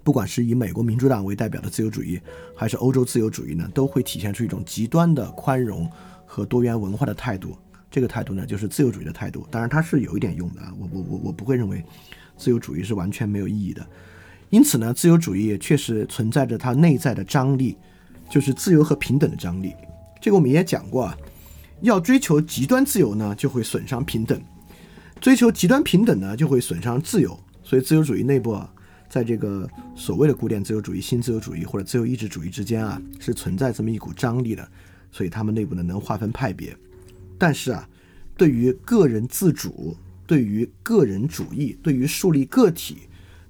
[0.04, 2.20] 不管是以美国民主党为代表的自由主义，
[2.56, 5.90] 还是欧洲自由主义呢，都会体现出一种极端的宽容
[6.26, 7.58] 和多元文化的态度。
[7.90, 9.48] 这个态度呢，就是自由主义的态度。
[9.50, 11.84] 当然，它是有一点用的啊，我我我我不会认为
[12.38, 13.86] 自由主义是完全没有意义的。
[14.50, 17.78] 因此呢，自由主义确实存在着它内在的张力，
[18.30, 19.74] 就是自由和平等的张力。
[20.20, 21.18] 这个我们也讲过啊，
[21.82, 24.40] 要追求极端自由呢，就会损伤平等。
[25.22, 27.38] 追求极端平等呢，就会损伤自由。
[27.62, 28.74] 所以，自由主义内部啊，
[29.10, 34.68] 在这个所谓的古典自由主义、新自由主义或者自由意志主义之间啊，是存在这么一股张力的。
[35.12, 36.76] 所以，他们内部呢能划分派别。
[37.38, 37.88] 但是啊，
[38.38, 39.96] 对于个人自主、
[40.26, 43.00] 对于个人主义、对于树立个体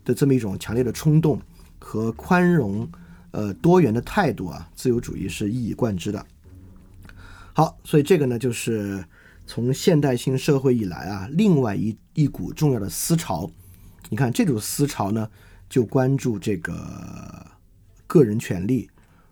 [0.03, 1.39] 的这么一种强烈的冲动
[1.77, 2.89] 和宽容、
[3.31, 6.25] 呃多元的态度啊，自由主义是一以贯之的。
[7.53, 9.05] 好，所以这个呢就是。
[9.49, 13.49] 从现代性社会以来啊，另外一一股重要的思潮，
[14.07, 15.27] 你看这种思潮呢，
[15.67, 17.47] 就关注这个
[18.05, 18.87] 个人权利，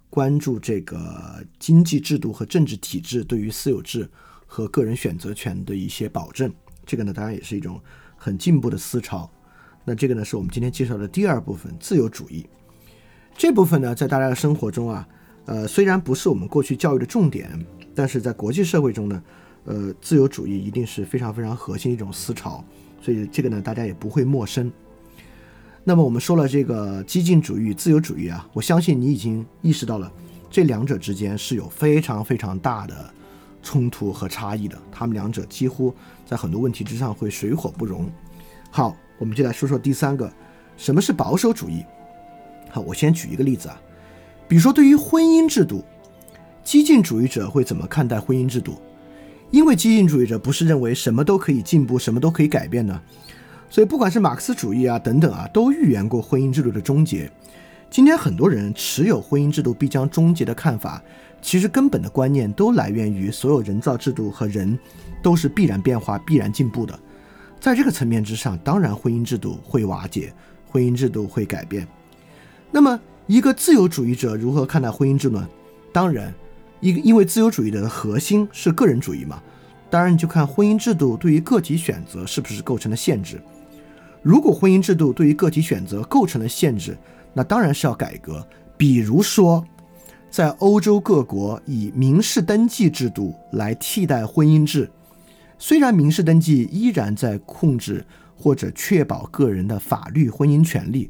[0.10, 4.10] 关注这个经济制度和政治体制对于私有制
[4.48, 6.52] 和个人选择权的一些保证。
[6.84, 7.80] 这个呢，当然也是一种
[8.16, 9.30] 很进步的思潮。
[9.86, 12.44] 那这个呢，是我们今天介绍的第二部分——自由主义。
[13.38, 15.08] 这部分呢，在大家的生活中啊，
[15.46, 17.64] 呃，虽然不是我们过去教育的重点，
[17.94, 19.22] 但是在国际社会中呢。
[19.68, 22.64] 呃，自由主义一定是非常非常核心的一种思潮，
[23.02, 24.72] 所以这个呢，大家也不会陌生。
[25.84, 30.10] 那么我们说了这个激进主义、自由主义啊，我相信你已经意识到了
[30.50, 33.14] 这两者之间是有非常非常大的
[33.62, 35.94] 冲突和差异的，他们两者几乎
[36.26, 38.10] 在很多问题之上会水火不容。
[38.72, 40.32] 好，我们就来说说第三个，
[40.78, 41.84] 什么是保守主义？
[42.70, 43.82] 好，我先举一个例子啊，
[44.48, 45.84] 比如说对于婚姻制度，
[46.64, 48.78] 激进主义者会怎么看待婚姻制度？
[49.50, 53.02] 因为激进主义者不是认为什么都可以进步，什么都可以改变呢？
[53.70, 57.32] 所以不管是马克思主义啊等等啊，都预言过婚姻制度的终结。
[57.90, 61.02] 今天很多人持有婚姻制度必将终结的看法，
[61.42, 64.78] 其实根本的观念都来源于所有人造制度和人
[65.24, 66.98] 都是必然变化、必然进步的。
[67.60, 70.34] 在这个层面之上，当然婚姻制度会瓦解，
[70.70, 71.88] 婚姻制度会改变。
[72.70, 75.50] 那么一个自由主义者如何看待婚姻制度呢？
[75.94, 76.34] 当然。
[76.80, 79.42] 因因为自由主义的核心是个人主义嘛，
[79.90, 83.42] 当然你就看婚姻制度对于个体选择是不是构成了限制。
[84.22, 86.98] 如果婚姻制度对于个体选择构成了限制，
[87.34, 88.46] 那当然是要改革。
[88.76, 89.66] 比如说，
[90.30, 94.90] 在欧洲各国以民事登记制度来替代婚姻制，
[95.58, 98.06] 虽然民事登记依然在控制
[98.36, 101.10] 或者确保个人的法律婚姻权利，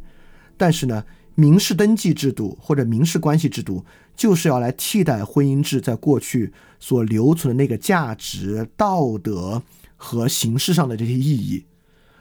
[0.55, 1.03] 但是呢，
[1.37, 3.85] 民事登记制度或者民事关系制度。
[4.17, 9.61] 就是要来替代婚姻制在过去所留存的那个价值、道德
[9.95, 11.63] 和形式上的这些意义。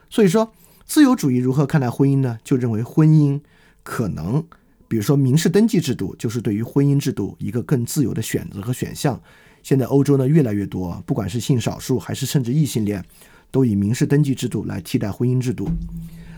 [0.07, 0.53] 所以说，
[0.85, 2.37] 自由主义如何看待婚姻呢？
[2.43, 3.41] 就认为婚姻
[3.81, 4.45] 可能
[4.87, 9.19] 比如说民事登记制度，就是对于婚姻制度一个更自由的选择和选项。
[9.63, 13.03] 现在欧洲呢越来越多，不管是性少数还是甚至异性恋，
[13.49, 15.67] 都以民事登记制度来替代婚姻制度。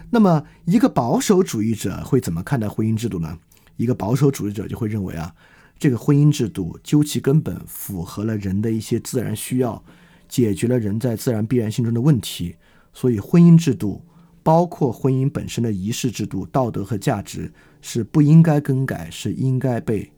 [0.10, 3.38] 那么一个保守主义者会怎么看待婚姻制度呢？
[3.78, 5.34] 一个保守主义者就会认为啊，
[5.78, 9.84] 这个婚姻制度究其根本符合了人的一些自然需要，
[10.28, 12.56] 解决了人在自然必然性中的问题，
[12.94, 14.04] 所以婚姻制度。
[14.42, 17.52] 包括婚姻本身的仪式制度、道德和价值
[17.82, 20.10] 是不应该更改，是应该被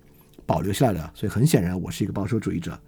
[0.45, 1.11] 保留下来的。
[1.13, 2.79] 所以很显然，我是一个保守主义者。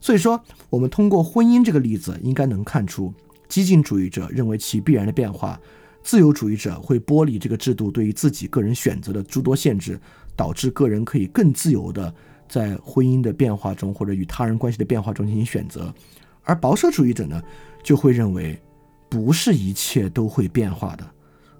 [0.00, 3.12] 所以说，我们通过婚姻这个例子，应该能看出，
[3.48, 5.60] 激进主义者认为其必然的变化，
[6.02, 10.00] 自由主义者会剥离这个制度对于自己个人选择的诸多限制，
[10.36, 12.14] 导致个人可以更自由的
[12.48, 15.94] 在婚姻的变化中或者与他人关系的变化中进行选择。
[16.42, 17.42] 而保守主义者呢，
[17.82, 18.60] 就会认为。
[19.12, 21.04] 不是一切都会变化的，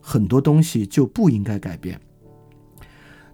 [0.01, 2.01] 很多东西就不应该改变。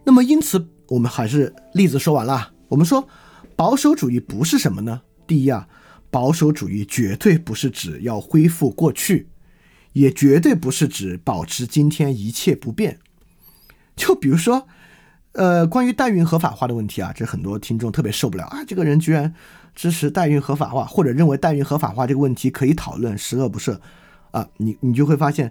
[0.03, 2.51] 那么，因此我们还是例子说完了。
[2.69, 3.07] 我们说，
[3.55, 5.03] 保守主义不是什么呢？
[5.27, 5.69] 第一啊，
[6.11, 9.29] 保守主义绝对不是指要恢复过去，
[9.97, 12.99] 也绝对不是指保持今天一切不变。
[13.97, 14.69] 就比如说，
[15.33, 19.35] 呃，关于代孕合法化的问题啊，这很多听众特别受不了啊，这个人居然
[19.75, 23.79] 支持代孕合法化，或者认为代孕合法化这个问题可以讨论，十恶不赦。
[24.33, 25.51] 啊，你你就会发现，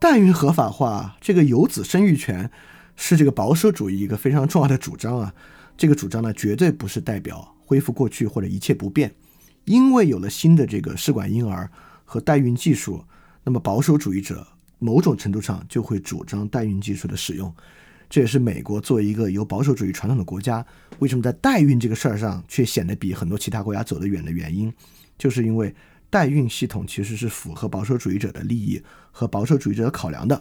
[0.00, 2.50] 代孕合法化这个有子生育权
[2.96, 5.32] 是这个保守主义一个非常重要的主张啊。
[5.76, 9.14] 这个主张呢，绝对不是代表恢复过去或者一切不变，
[9.64, 11.70] 因为有了新的这个试管婴儿
[12.04, 13.04] 和代孕技术，
[13.46, 14.46] 那么保守主义者
[14.78, 17.50] 某种程度上就会主张代孕技术的使用。
[18.10, 20.66] 这也是美国作为一个有保守主义传统的国家，
[20.98, 24.70] 为什么在代孕这个事儿上却显得比很多其他国家走得远的原因，
[25.16, 25.74] 就是因为。
[26.08, 28.80] 代孕系统其实是符合保守主义者的利益
[29.10, 30.40] 和保守主义者的考量的。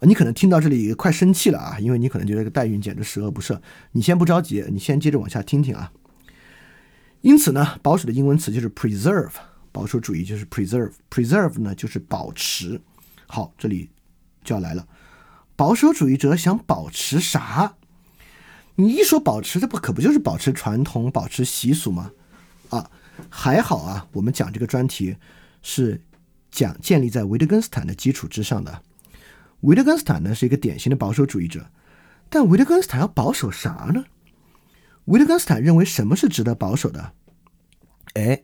[0.00, 3.60] 你可能听到这里快生气了啊，因为你可能觉得这个代孕简直十恶不赦。
[3.92, 5.92] 你先不着急，你先接着往下听听啊。
[7.20, 9.32] 因此呢，保守的英文词就是 preserve，
[9.72, 12.80] 保守主义就是 preserve，preserve 呢就是保持。
[13.26, 13.90] 好，这里
[14.44, 14.86] 就要来了，
[15.56, 17.74] 保守主义者想保持啥？
[18.76, 22.12] 你一说保持，这不可不就是保持传统、保持习俗吗？
[22.70, 22.90] 啊？
[23.28, 25.16] 还好啊，我们讲这个专题
[25.60, 26.00] 是
[26.50, 28.82] 讲建立在维特根斯坦的基础之上的。
[29.60, 31.70] 维特根斯坦呢是一个典型的保守主义者，
[32.28, 34.04] 但维特根斯坦要保守啥呢？
[35.04, 37.12] 维特根斯坦认为什么是值得保守的？
[38.14, 38.42] 哎，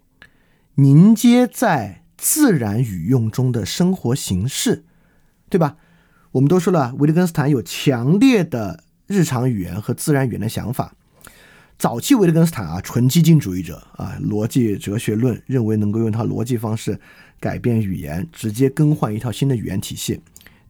[0.80, 4.84] 凝结在自然语用中的生活形式，
[5.50, 5.76] 对吧？
[6.30, 10.94] 我们都说了，维特根斯坦有强烈的日常语言和自然语言的想法。
[11.76, 17.00] 早期维特根斯坦啊，纯激进主义者啊，逻辑哲学论认为能够用一套逻辑方式
[17.40, 20.20] 改变语言，直接更换一套新的语言体系，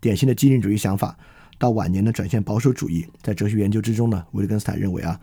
[0.00, 1.14] 典型的激进主义想法。
[1.59, 3.06] 到晚年呢，转向保守主义。
[3.20, 5.20] 在哲学研究之中呢，维特根斯坦认为啊，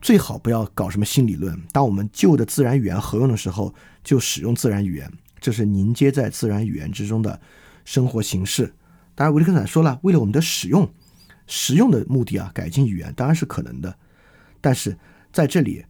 [0.00, 1.60] 最好不要搞什么新理论。
[1.72, 7.40] 当我们旧的自然语言合用的时候，就使用自然语言，这是凝结在自然语言之中的
[7.84, 8.74] 生活形式。
[9.14, 10.90] 当然，维特根斯坦说了，为了我们的使用、
[11.46, 13.96] 实用的目的啊，改进语言当然是可能的，
[14.60, 14.96] 但是。
[15.32, 15.84] 在这里，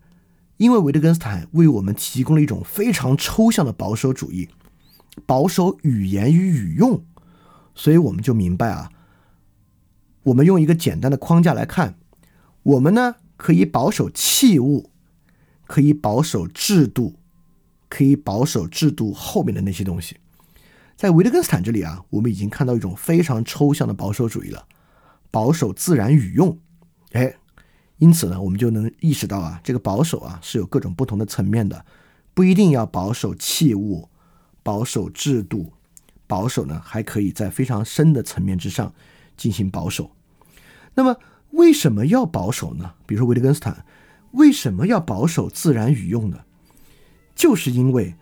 [0.58, 4.50] 因为维特根斯坦为我们提供了一种非常抽象的保守主义，
[5.24, 7.02] 保守语言与语用，
[7.74, 8.90] 所以我们就明白啊，
[10.24, 11.94] 我们用一个简单的框架来看，
[12.62, 14.90] 我们呢可以保守器物，
[15.66, 17.14] 可以保守制度，
[17.88, 20.18] 可以保守制度后面的那些东西。
[20.94, 24.66] 在维特根斯坦这里啊，我们已经看到一种非常抽象的保守主义了，
[25.30, 26.58] 保守自然语用，
[27.12, 27.34] 哎。
[27.96, 31.86] 因此呢，我们就能意识到啊，这个保守啊是有各种不同的层面的，
[32.34, 34.10] 不一定要保守器物、
[34.62, 35.72] 保守制度，
[36.26, 38.92] 保守呢还可以在非常深的层面之上
[39.36, 40.10] 进行保守。
[40.94, 41.16] 那么
[41.52, 42.92] 为什么要保守呢？
[43.06, 43.84] 比如说维特根斯坦
[44.32, 46.40] 为什么要保守自然语用呢？
[47.34, 48.14] 就是因为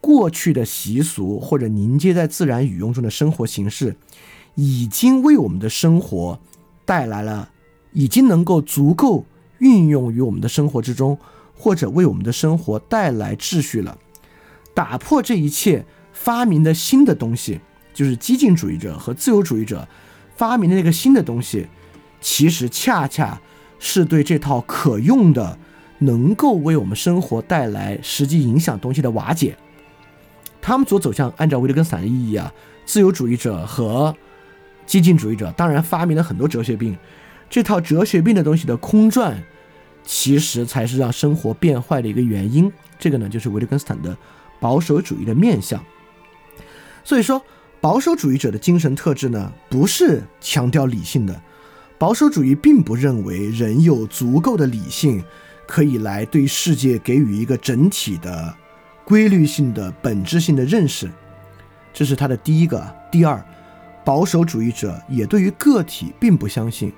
[0.00, 3.96] 过去的习俗或者凝结在自然语用中的生活形式，
[4.54, 6.38] 已经为我们的生活
[6.84, 7.50] 带来了。
[7.92, 9.24] 已经能够足够
[9.60, 11.18] 运用于我们的生活之中，
[11.56, 13.96] 或者为我们的生活带来秩序了。
[14.74, 17.60] 打破这一切发明的新的东西，
[17.94, 19.88] 就是激进主义者和自由主义者
[20.36, 21.66] 发明的那个新的东西，
[22.20, 23.40] 其实恰恰
[23.78, 25.58] 是对这套可用的、
[25.98, 29.56] 能够为我们生活带来实际影响东西的瓦解。
[30.60, 32.52] 他们所走向，按照维特根斯坦的意义啊，
[32.84, 34.14] 自由主义者和
[34.86, 36.96] 激进主义者当然发明了很多哲学病。
[37.48, 39.42] 这套哲学病的东西的空转，
[40.04, 42.70] 其实才是让生活变坏的一个原因。
[42.98, 44.14] 这个呢，就是维特根斯坦的
[44.60, 45.82] 保守主义的面相。
[47.04, 47.40] 所以说，
[47.80, 51.40] 保守主义者的精神特质呢，不是强调理性的，
[51.98, 55.22] 保守主义并不认为人有足够的理性，
[55.66, 58.54] 可以来对世界给予一个整体的、
[59.04, 61.10] 规律性的、本质性的认识。
[61.92, 62.80] 这是他的第一个。
[63.10, 63.44] 第二，
[64.04, 66.92] 保守主义者也对于个体并不相信。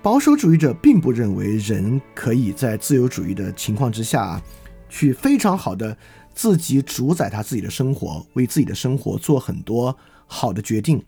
[0.00, 4.40] 保守主义者并不认为人可以在自由主义的情况之下，
[4.88, 5.94] 去非常好的
[6.34, 9.94] 自己主宰他自己的生活，为自己的生活做很多
[10.26, 11.04] 好的决定。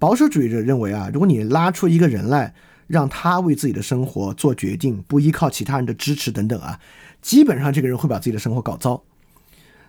[0.00, 2.54] 保守主义者认为啊，如果你拉出一个人来，
[2.86, 6.80] 让他为自己的生活做决定，不依靠其他人的支持等等啊，
[7.20, 9.04] 基本上这个人会把自己的生活搞糟。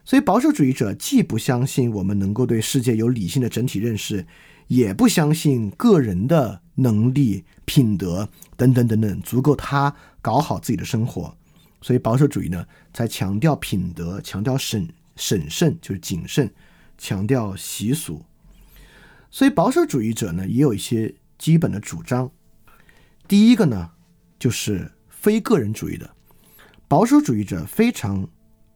[0.04, 4.28] 所以，保守主义者既不相信我们能够对世界有理性的整体认识，
[4.68, 11.34] 也不相信个人的能力、品德等等等等足够他搞好自己的生活。
[11.82, 16.52] 所以，保守主义呢，才强调品德，强调审审慎，就是谨慎，
[16.98, 18.22] 强调习俗。
[19.32, 22.30] 所以，保守主义者呢，也有一些基本的主张。
[23.28, 23.92] 第一个呢，
[24.38, 26.08] 就是非个人主义的
[26.88, 28.28] 保守主义者非常。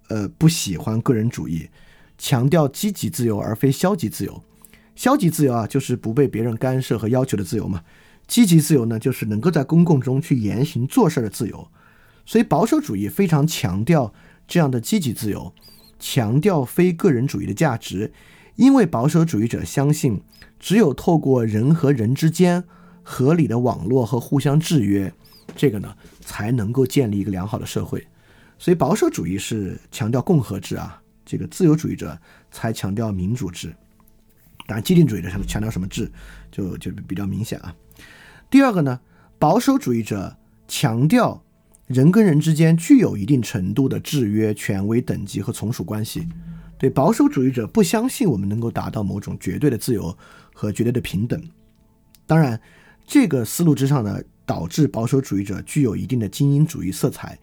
[0.08, 1.68] 呃，不喜欢个人主义，
[2.16, 4.44] 强调积极自由而非消极自由。
[4.96, 7.84] 消极自由啊，就是不被别人干涉和要求的自由嘛。
[8.28, 11.68] 积极自由呢，就是能够在公共中去言行做事的自由。
[12.24, 14.14] 所以保守主义非常强调
[14.48, 15.52] 这样的积极自由，
[15.98, 18.14] 强调非个人主义的价值。
[18.56, 20.22] 因为保守主义者相信，
[20.60, 22.64] 只有透过人和人之间
[23.04, 25.14] 合理的网络和互相制约，
[25.56, 28.06] 这个呢，才能够建立一个良好的社会。
[28.58, 32.18] 所以保守主义是强调共和制啊，这个自由主义者
[32.50, 33.76] 才强调民主制。
[34.66, 36.10] 当然，激进主义者强调什么制，
[36.52, 37.76] 就就比较明显啊。
[38.50, 39.00] 第二个呢，
[39.38, 40.38] 保守主义者
[40.68, 41.44] 强调
[41.88, 46.28] 人跟人之间具有一定程度的制约、权威等级和从属关系。
[46.78, 50.18] 对保守主义者不相信我们能够达到某种绝对的自由
[50.54, 51.42] 和绝对的平等。
[52.28, 52.60] 当然，
[53.06, 57.40] 这个思路之上呢，导致保守主义者具有一定的精英主义色彩。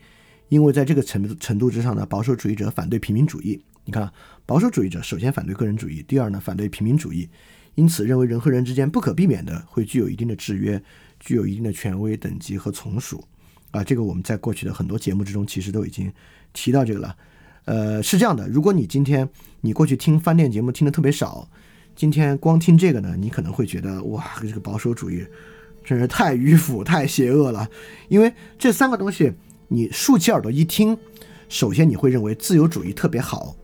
[0.48, 3.58] 因为在这个程度程度之上呢，保守主义者反对平民主义。
[3.84, 4.12] 你看，
[4.44, 7.26] 保守主义者首先反对个人主义，第二呢反对平民主义，
[7.74, 10.82] 因此认为人和人之间不可避免的会具有一定的制约，
[11.18, 13.24] 具有一定的权威等级和从属。
[13.70, 16.12] 啊，这个我们在过去的很多节目之中其实都已经
[16.52, 17.16] 提到这个了。
[17.64, 19.28] 呃，是这样的，如果你今天
[19.60, 21.48] 你过去听饭店节目听的特别少，
[21.94, 25.24] 今天光听这个呢，你可能会觉得哇，这个保守主义
[25.84, 27.68] 真是太迂腐、太邪恶了，
[28.08, 29.32] 因为这三个东西。
[29.74, 30.98] 你竖起耳朵一听，
[31.48, 33.56] 首先你会认为自由主义特别好，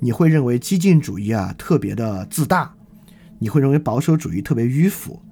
[0.00, 2.74] 你会认为激进主义啊特别的自大，
[3.38, 5.22] 你会认为保守主义特别迂腐。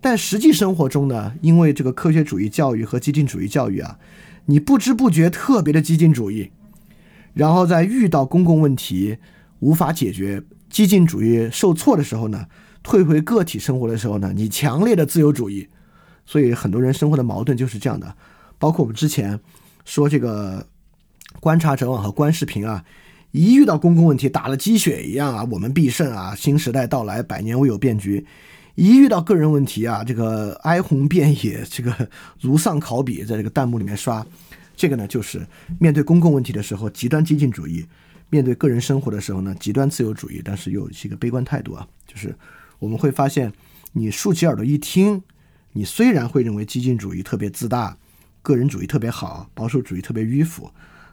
[0.00, 3.98] 但实际生活中呢，因为这个科学主义教育和激进主义教育啊，
[4.46, 6.52] 你不知不觉特别的激进主义，
[7.34, 9.16] 然后在遇到公共问题
[9.60, 12.46] 无法解决、激进主义受挫的时候呢，
[12.82, 15.68] 退回个体生活的时候呢，你强烈的自由主义。
[16.24, 18.14] 所以很多人生活的矛盾就是这样的。
[18.58, 19.40] 包括我们之前
[19.84, 20.66] 说这个
[21.40, 22.84] 观察者网和观视频啊，
[23.32, 28.24] 一遇到公共问题打了鸡血一样啊，我们必胜啊，新时代到来，百年未有变局；
[28.76, 32.08] 一遇到个人问题啊，这个哀鸿遍野，这个
[32.40, 34.24] 如丧考妣，在这个弹幕里面刷。
[34.82, 35.46] 这个呢，就是
[35.78, 37.86] 面对公共问题的时候极端激进主义，
[38.30, 41.86] 面对个人生活的时候呢极端自由主义，但是又是一个悲观态度啊。
[42.04, 42.34] 就是
[42.80, 43.52] 我们会发现，
[43.92, 45.22] 你竖起耳朵一听，
[45.74, 47.96] 你虽然会认为激进主义特别自大。
[48.42, 50.68] 个人主义特别好，保守主义特别迂腐，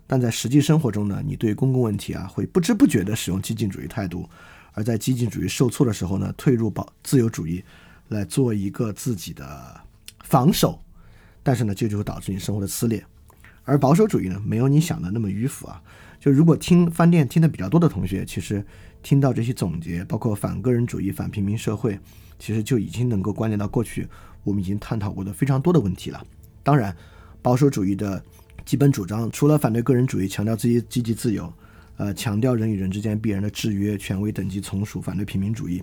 [0.07, 4.27] 但在实际生活中呢，你对公共问题啊会不知不觉地使用激进主义态度，
[4.73, 7.63] 而在激进主义受挫的时候呢，退入保自由主义
[8.07, 9.79] 来做一个自己的
[10.23, 10.81] 防守，
[11.43, 13.05] 但是呢，这就会导致你生活的撕裂。
[13.63, 15.81] 而保守主义呢，没有你想的那么迂腐啊。
[16.19, 18.65] 就如果听饭店听的比较多的同学，其实
[19.03, 21.99] 听到这些总结，包括反个人主义、反平民社会，
[22.37, 24.07] 其实就已经能够关联到过去
[24.43, 26.25] 我们已经探讨过的非常多的问题了。
[26.63, 26.95] 当然。
[27.41, 28.21] 保守主义的
[28.65, 31.49] 基本主张，除了反对个人主义，强调自己积极自由，
[31.95, 35.81] 呃，强调人与人之间必然的制约、权威等级从属，反对平民主义。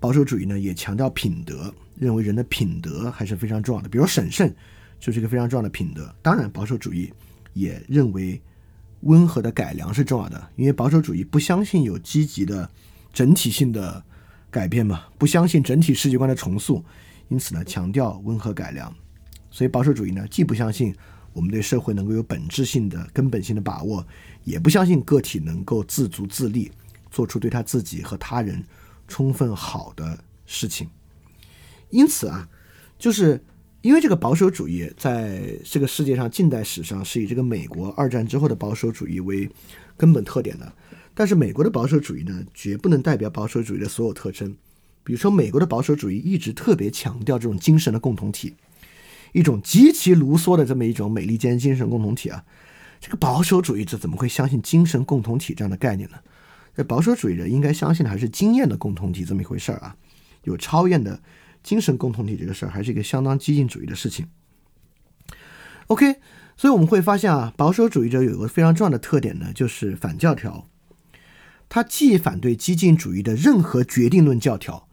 [0.00, 4.50] 保守主义呢，也强调品德，认为人的品德还是非常重要的，比如审慎
[4.98, 6.14] 就是一个非常重要的品德。
[6.22, 7.12] 当然，保守主义
[7.52, 8.40] 也认为
[9.00, 12.68] 温和的改良是重要的，因为保守主义不相信有积极的
[13.12, 14.02] 整体性的
[14.50, 16.84] 改变嘛，不相信整体世界观的重塑，
[17.28, 18.94] 因此呢，强调温和改良。
[19.50, 20.94] 所以保守主义呢，既不相信
[21.32, 24.06] 我们对社会能够有本质性的、根本性的把握，
[24.44, 26.70] 也不相信个体能够自足自立，
[27.10, 28.64] 做出对他自己和他人
[29.06, 30.88] 充分好的事情。
[31.90, 32.48] 因此啊，
[32.98, 33.42] 就是
[33.88, 39.48] 因为这个保守主义在这个世界上近代史上是以这个美国二战之后的保守主义为
[39.96, 40.70] 根本特点的，
[41.14, 44.54] 但是美国的保守主义呢，绝不能代表保守主义的所有特征。
[45.02, 48.52] 比如说美国的保守主义一直特别强调这种精神的共同体，
[49.32, 52.44] 一种极其卢梭的这么一种美利坚精神共同体啊。
[53.00, 56.18] 这个保守主义者怎么会相信精神共同体这样的概念呢？
[56.76, 59.96] 这保守主义者应该相信的还是经验的共同体这么一回事儿啊。
[60.44, 61.18] 有超验的
[61.68, 64.26] 精神共同体这个事儿，还是一个相当激进主义的事情。
[65.88, 66.16] OK，
[66.56, 70.66] 所以我们会发现啊，保守主义者有个非常重要的特点呢，就是反教条。
[71.68, 74.88] 他既反对激进主义的任何决定论教条，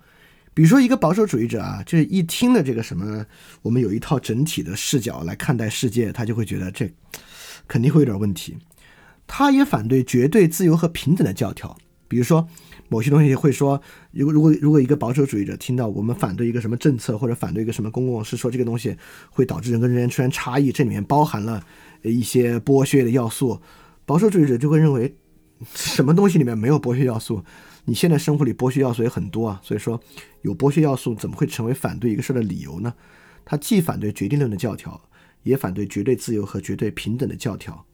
[0.54, 3.26] 比如说一个保守主义者啊，就是一听的这个什么，
[3.62, 6.94] 我们有一套整体的视角来看待世界，他就会觉得这
[7.70, 8.58] 肯定会有点问题。
[9.26, 11.78] 他也反对绝对自由和平等的教条，
[12.10, 12.50] 比如说。
[12.88, 13.82] 某些东西会说，
[14.12, 18.96] 如果如果如果一个保守主义者听到我们反对一个什么政策或者反对一个什么公共是说这个东西
[19.30, 21.64] 会导致人跟人之间出现差异，这里面包含了
[22.04, 23.60] 一些剥削的要素，
[24.06, 25.16] 保守主义者就会认为
[25.74, 27.44] 什么东西里面没有剥削要素？
[27.86, 30.02] 你现在生活里剥削要素也很多啊，所以说
[30.42, 32.94] 有剥削要素怎么会成为反对一个事的理由呢？
[33.44, 35.00] 他既反对决定论的教条，
[35.44, 37.86] 也反对绝对自由和绝对平等的教条。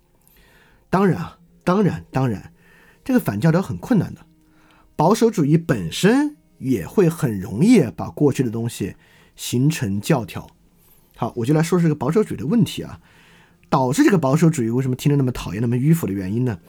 [0.89, 2.53] 当然啊，当然当然，
[3.03, 4.25] 这个反教条很困难的。
[5.01, 8.95] 保守主义本身也会很容易把过去的东西
[9.35, 10.47] 形成教条。
[11.15, 13.01] 好，我就来说说这个保守主义的问题啊，
[13.67, 16.59] 导致这个保守主义为什么听着那么讨厌、那么迂腐的原因呢？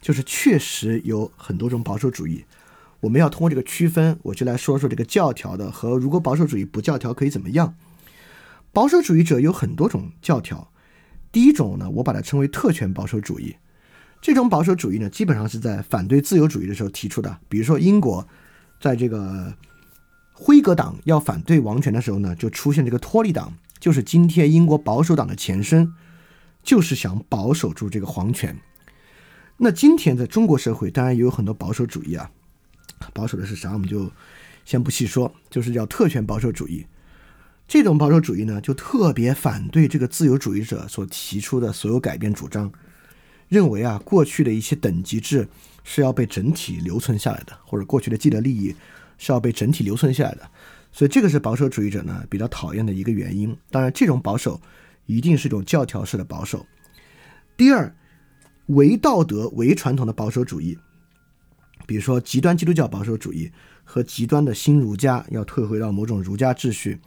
[0.00, 2.44] 就是确实有很多种保守主义。
[3.00, 7.74] 我们要通过这个区分，我就来说说这个教条的和如果保守主义不教条可以怎么样。
[8.72, 10.70] 保守主义者有很多种教条，
[11.32, 13.56] 第一种呢，我把它称为特权保守主义。
[14.20, 17.38] 这种保守主义呢，基本上是在反对自由主义的时候提出的。
[17.48, 18.26] 比如说，英国
[18.78, 19.54] 在这个
[20.32, 25.94] 辉格党要反对王权的时候呢，就出现这个托利党，就是今天英国保守党的前身，
[26.62, 28.56] 就是想保守住这个皇权。
[29.56, 32.30] 那今天在中国社会，当然也有很多保守主义啊，
[33.14, 34.10] 保守的是啥，我们就
[34.64, 36.86] 先不细说，就是叫特权保守主义。
[37.66, 42.70] 这种保守主义呢，就特别反对这个自由主义者所提出的所有改变主张。
[43.50, 45.46] 认为啊，过去的一些等级制
[45.82, 48.74] 是要被整体留存下来的，或者过去的既得利益
[49.18, 50.48] 是要被整体留存下来的，
[50.92, 53.54] 所以这个是保守主义者呢比较讨厌的一个原因。
[53.68, 54.60] 当然，这种保守
[55.06, 56.64] 一定是一种教条式的保守。
[57.56, 57.92] 第二，
[58.66, 60.78] 唯道德、唯传统的保守主义，
[61.88, 63.50] 比如说极端基督教保守主义
[63.82, 67.00] 和极端的新儒家，要退回到某种儒家秩序，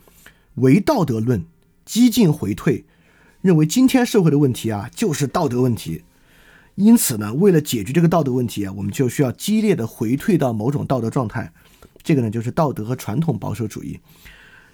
[0.55, 1.45] 唯道德论，
[1.85, 2.83] 激进回退，
[3.39, 6.03] 认为今天社会的问题啊就是道德问题。
[6.75, 11.53] 因此呢，为了解决这个道德问题啊，我们就需要激烈的回退到某种道德状态。
[12.01, 13.99] 这个呢，就是道德和传统保守主义。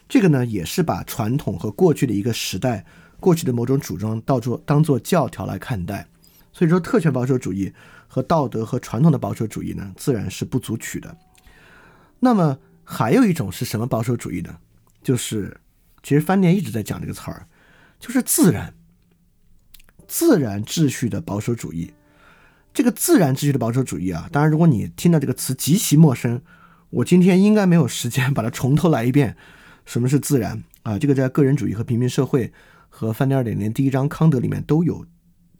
[0.08, 2.86] 这个呢，也是把传统和过去的一个时代、
[3.20, 6.08] 过去的某种主张当做当做教条来看待。
[6.52, 7.72] 所以说，特权保守主义
[8.08, 11.16] 和道德和传统的保守主义呢，自然是不足取的。
[12.20, 14.58] 那么还有一种是什么保守主义呢？
[15.04, 15.60] 就是
[16.02, 17.48] 其实翻店一直在讲这个词儿，
[18.00, 18.74] 就是自然。
[20.10, 21.94] 自然秩序的保守主义，
[22.74, 26.42] 这个自然秩序的保守主义啊，当然，如果你听到这个词极其陌生，
[26.90, 29.38] 我今天应该没有时间把它从头来一遍。
[29.86, 30.98] 什么是自然啊？
[30.98, 32.52] 这个在个人主义和平民社会
[32.90, 35.06] 和范迪二点零第一章康德里面都有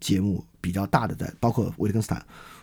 [0.00, 2.20] 节目比较大的在，包括维特根斯坦。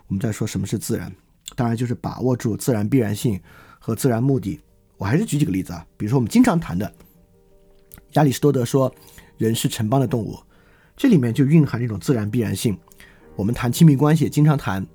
[0.08, 1.10] 我们在说什么是自然，
[1.56, 3.40] 当然就是把握住自然必然性
[3.80, 4.60] 和自然目的。
[4.98, 6.94] 我还是举几个例子啊，比如说我们经常谈的
[8.14, 8.94] 亚里士多德说
[9.38, 10.38] 人是城邦的动物。
[10.98, 12.78] 这里面就蕴含这种自然必然性。
[13.36, 14.86] 我们谈亲密关系，经常谈，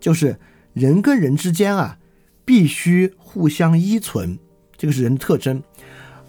[0.00, 0.36] 就是
[0.72, 1.98] 人跟人之间啊，
[2.46, 4.38] 必须互相依存，
[4.78, 5.62] 这个是人的特征。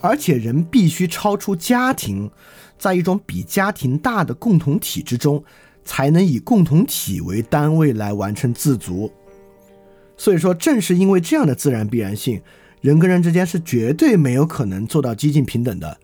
[0.01, 2.29] 而且人必须超出家庭，
[2.77, 5.41] 在一种比家庭大的共同体之中，
[5.85, 9.09] 才能以共同体为单位来完成自足。
[10.17, 12.41] 所以说，正是因为这样的自然必然性，
[12.81, 15.97] 人跟人之间是绝对没有可能做到激进平等的，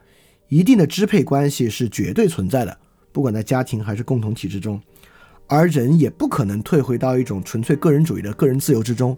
[0.47, 2.77] 一定的支配关系是绝对存在的。
[3.11, 4.81] 不管在家庭还是共同体之中，
[5.47, 9.17] 而人也不可能退回到一种纯粹个人主义的个人自由之中，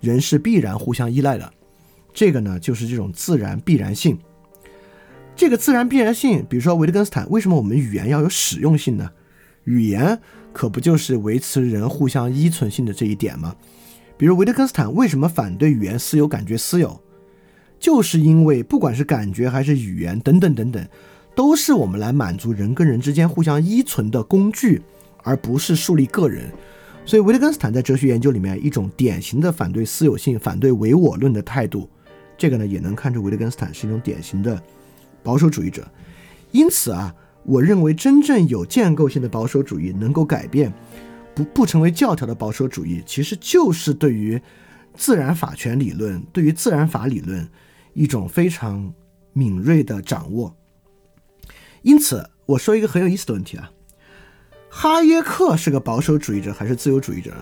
[0.00, 1.52] 人是必然互相依赖的。
[2.12, 4.18] 这个呢，就是这种自然必然性。
[5.34, 9.10] 这个自然必然性，比如说维特根斯坦，为什么我们语言要有实用性呢？
[9.64, 10.20] 语言
[10.52, 13.56] 可不就是维持人互相依存性的这一点吗？
[14.18, 17.00] 比如维特根斯坦为什么反对语言私有、感觉私有，
[17.80, 20.86] 就是因为不管是感觉还是语言等等等等。
[21.34, 24.82] 都是我们来满足人跟人之间互相依存的工具，
[25.22, 26.50] 而不是树立个人。
[27.04, 31.88] 所以，维特根斯坦在哲学研究里面一种典型的反对私有性、反对唯我论的态度，
[32.38, 34.62] 这个呢也能看出维特根斯坦是一种典型的
[35.22, 35.84] 保守主义者。
[36.52, 37.12] 因此啊，
[37.44, 40.72] 我认为真正有建构性的保守主义能够改变
[41.34, 44.40] 不不成为教条的保守主义，其实就是对于
[44.94, 47.48] 自然法权理论，对于自然法理论
[47.94, 48.92] 一种非常
[49.32, 50.54] 敏锐的掌握。
[51.82, 53.70] 因此，我说一个很有意思的问题啊，
[54.70, 57.32] 哈耶克是个保守主义者还是自由主义者？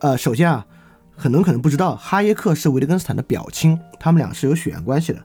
[0.00, 0.66] 呃，首先啊，
[1.14, 5.22] 很多人可能不知道，哈耶克是维特根斯坦的表亲，他们俩是有血缘关系的。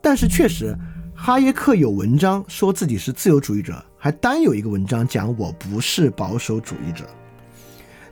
[0.00, 0.76] 但是确实，
[1.14, 7.04] 哈耶克有文章说自己是自由主义者，还单有一个文章讲我不是保守主义者。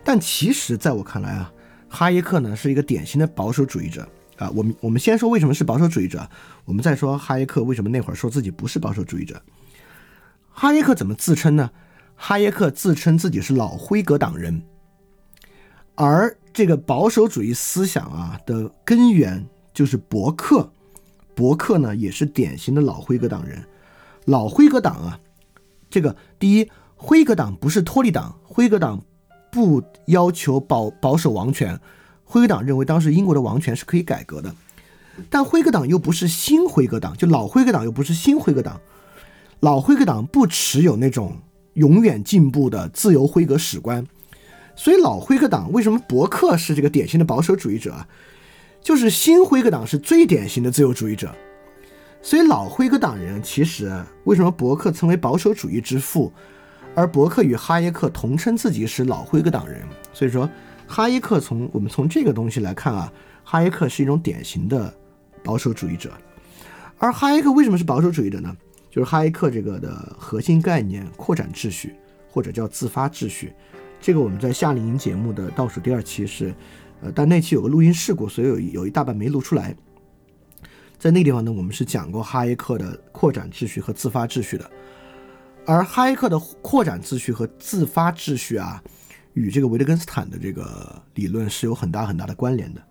[0.03, 1.53] 但其实，在我看来啊，
[1.89, 4.09] 哈耶克呢是一个典型的保守主义者
[4.39, 4.51] 啊。
[4.55, 6.29] 我们我们先说为什么是保守主义者，
[6.65, 9.41] 我们再说哈耶克为什么那会儿说自己不是保守主义者。
[10.51, 11.71] 哈耶克怎么自称呢？
[12.15, 14.63] 哈耶克自称自己是老辉格党人，
[15.95, 20.73] 而这个保守主义思想啊的根源就是伯克。
[21.35, 23.63] 伯克呢也是典型的老辉格党人。
[24.25, 25.21] 老辉格党啊，
[25.91, 29.05] 这个第一，辉格党不是托利党，辉格党
[29.53, 31.79] 不要求保保守王权。
[32.27, 34.55] 辉格党认为当时英国的王权是可以改革的，
[35.31, 38.79] 但辉格党又不是新辉格党，就老辉格党又不是新辉格党。
[39.61, 41.39] 老辉格党不持有那种
[41.75, 44.07] 永远进步的自由辉格史观，
[44.75, 48.07] 所以老辉格党为什么伯克是这个典型的保守主义者啊？
[48.83, 51.35] 就是新辉格党是最典型的自由主义者，
[52.23, 53.93] 所以老辉格党人其实
[54.25, 56.33] 为什么伯克称为保守主义之父，
[56.95, 60.49] 而伯克与哈耶克同称自己是老辉格党人，所以说
[60.87, 63.13] 哈耶克从我们从这个东西来看啊，
[63.45, 64.93] 哈耶克是一种典型的
[65.43, 66.13] 保守主义者，
[66.99, 68.57] 而哈耶克为什么是保守主义者呢？
[68.91, 71.95] 就是哈耶克这个的核心概念扩展秩序
[72.31, 73.53] 或者叫自发秩序，
[74.01, 76.55] 这个我们在夏令营节目的倒数第二期是。
[77.03, 79.77] 呃，但那期有个录音事故，所以有有一大半没录出来。
[80.99, 84.71] 在那个地方呢，我们是讲过哈耶克的扩展秩序和自发秩序的。
[85.67, 88.83] 而哈耶克的扩展秩序和自发秩序啊，
[89.37, 92.83] 与这个维特根斯坦的这个理论是有很大很大的关联的。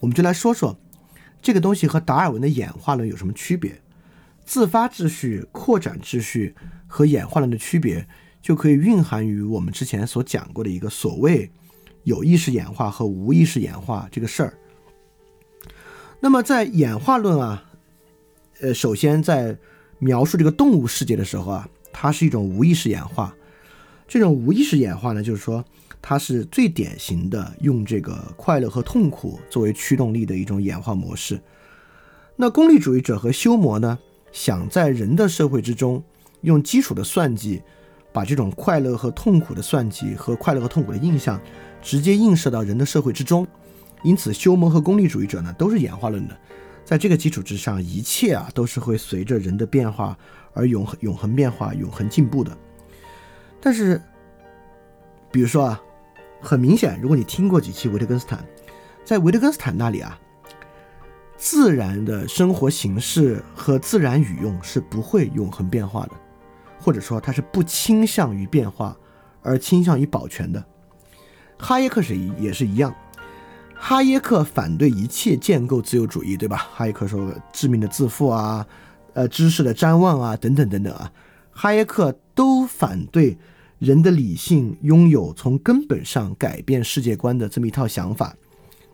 [0.00, 0.78] 我们就来说说
[1.40, 3.80] 这个东西和达尔文的演化论有什么区别。
[4.44, 6.54] 自发秩序、扩展秩序
[6.86, 8.06] 和演化论的区别，
[8.42, 11.50] 就可以蕴含于我们之前所讲过的一个所谓。
[12.04, 14.54] 有意识演化和无意识演化这个事儿，
[16.18, 17.64] 那么在演化论啊，
[18.60, 19.56] 呃，首先在
[20.00, 23.32] 描述这个动物世界的时候啊，它是一种无意识演化。
[24.06, 25.64] 这种无意识演化呢，就是说
[26.00, 31.40] 它是最典型的用这个快乐和痛苦作为驱动力的一种演化模式。
[32.36, 33.98] 那功利主义者和修魔呢，
[34.32, 36.02] 想在人的社会之中
[36.42, 37.62] 用基础的算计，
[38.12, 41.40] 把这种快乐和痛苦的算计和快乐和痛苦的印象。
[41.80, 43.44] 直接映射到人的社会之中，
[44.04, 46.38] 因此修魔和功利主义者呢都是演化论的，
[46.84, 50.16] 在这个基础之上，一切啊都是会随着人的变化
[50.52, 52.56] 而永恒永恒变化、永恒进步的。
[53.64, 54.02] 但是，
[55.30, 55.80] 比如说啊，
[56.40, 58.44] 很明显，如果你听过几期维特根斯坦，
[59.04, 60.18] 在维特根斯坦那里啊，
[61.36, 66.12] 自然的生活形式和自然语用是不会永恒变化的，
[66.80, 68.96] 或者说它是不倾向于变化，
[69.42, 70.64] 而倾向于保全的。
[71.56, 72.92] 哈耶克是也是一样，
[73.76, 76.68] 哈耶克反对一切建构自由主义，对吧？
[76.74, 78.66] 哈耶克说致命的自负啊，
[79.14, 81.12] 呃，知识的瞻望啊，等等等等啊，
[81.52, 83.38] 哈耶克都反对
[83.78, 88.36] 人的理性拥有从根本上改变世界观的这么一套想法。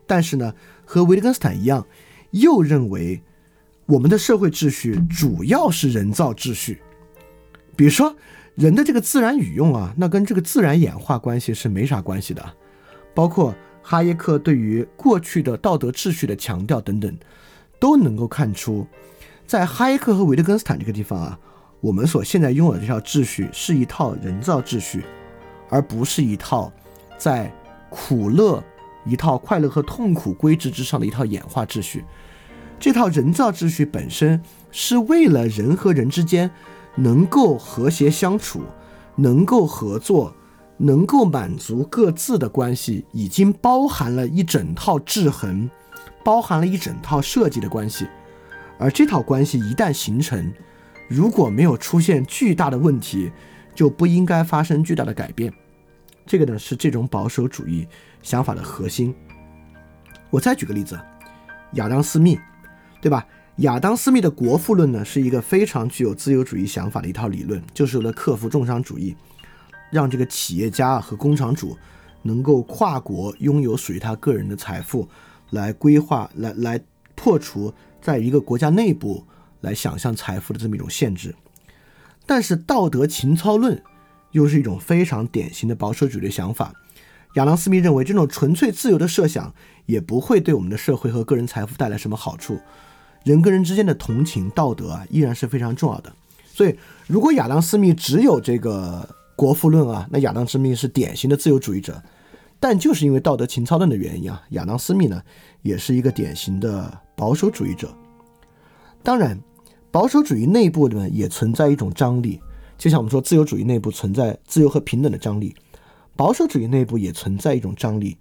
[0.05, 0.53] 但是呢，
[0.85, 1.85] 和维特根斯坦一样，
[2.31, 3.21] 又认为
[3.85, 6.81] 我们的社会秩序主要是人造秩序，
[7.75, 8.15] 比如说。
[8.55, 12.43] 人的这个自然语用啊，那跟这个自然演化关系是没啥关系的。
[13.15, 17.17] 包括哈耶克对于过去的道德秩序的强调等等，
[17.79, 18.85] 都能够看出，
[19.47, 21.39] 在哈耶克和维特根斯坦这个地方啊，
[21.81, 25.03] 我们所现在拥有的这套秩序是一套人造秩序，
[25.69, 26.71] 而不是一套
[27.17, 27.51] 在
[27.89, 28.63] 苦乐、
[29.05, 32.03] 一套快乐和痛苦规制之上的一套演化秩序。
[32.79, 36.49] 这套人造秩序本身是为了人和人之间。
[36.95, 38.61] 能够和谐相处，
[39.15, 40.33] 能够合作，
[40.77, 45.69] 能够满足各自的关系，已经包含了一整套制衡，
[46.25, 48.05] 包含了一整套设计的关系。
[48.77, 50.51] 而这套关系一旦形成，
[51.09, 53.31] 如果没有出现巨大的问题，
[53.73, 55.51] 就不应该发生巨大的改变。
[56.25, 57.87] 这个呢是这种保守主义
[58.21, 59.13] 想法的核心。
[60.29, 60.99] 我再举个例子，
[61.73, 62.39] 亚当·斯密，
[63.01, 63.25] 对吧？
[63.57, 69.15] 亚当·斯密的国富论呢，是一个非常具有自由主义想法的一套理论，就是为了克服重商主义，
[69.89, 71.75] 让这个企业家和工厂主
[72.21, 75.09] 能够跨国拥有属于他个人的财富，
[75.49, 76.79] 来规划、来来
[77.15, 79.25] 破除在一个国家内部
[79.61, 81.35] 来想象财富的这么一种限制。
[82.25, 83.81] 但是道德情操论
[84.31, 86.73] 又是一种非常典型的保守主义的想法，
[87.35, 89.53] 亚当·斯密认为，这种纯粹自由的设想
[89.85, 92.59] 也不会对我们的社会和个人财富带来什么好处。
[93.23, 96.13] 人跟人之间的同情、道德啊，依然是非常重要的。
[96.45, 96.75] 所以，
[97.07, 102.01] 如果亚当·斯密只有这个国富论啊，那亚当·斯密是典型的自由主义者。
[102.59, 105.21] 但就是因为道德情操论的原因啊，亚当·斯密呢，
[105.61, 107.93] 也是一个典型的保守主义者。
[109.01, 109.39] 当然，
[109.91, 112.39] 保守主义内部呢，也存在一种张力，
[112.77, 115.55] 就像我们说自由主义内部存在自由和平等的张力。
[116.15, 118.17] 保守主义内部也存在一种张力，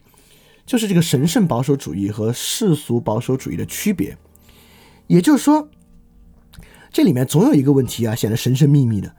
[0.64, 4.16] 就是这个神圣保守主义和世俗保守主义的区别。
[5.08, 5.68] 也就是说，
[6.92, 9.14] 这里面总有一个问题啊，显得神神秘秘的，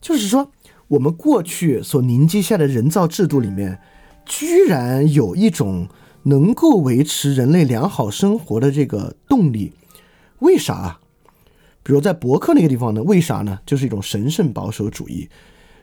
[0.00, 0.50] 就是说，
[0.88, 3.80] 我们过去所凝结下的人造制度里面，
[4.26, 5.88] 居然有一种
[6.24, 9.72] 能够维持人类良好生活的这个动力，
[10.40, 11.00] 为啥啊？
[11.88, 13.02] 比如在博客那个地方呢？
[13.04, 13.58] 为啥呢？
[13.64, 15.26] 就是一种神圣保守主义。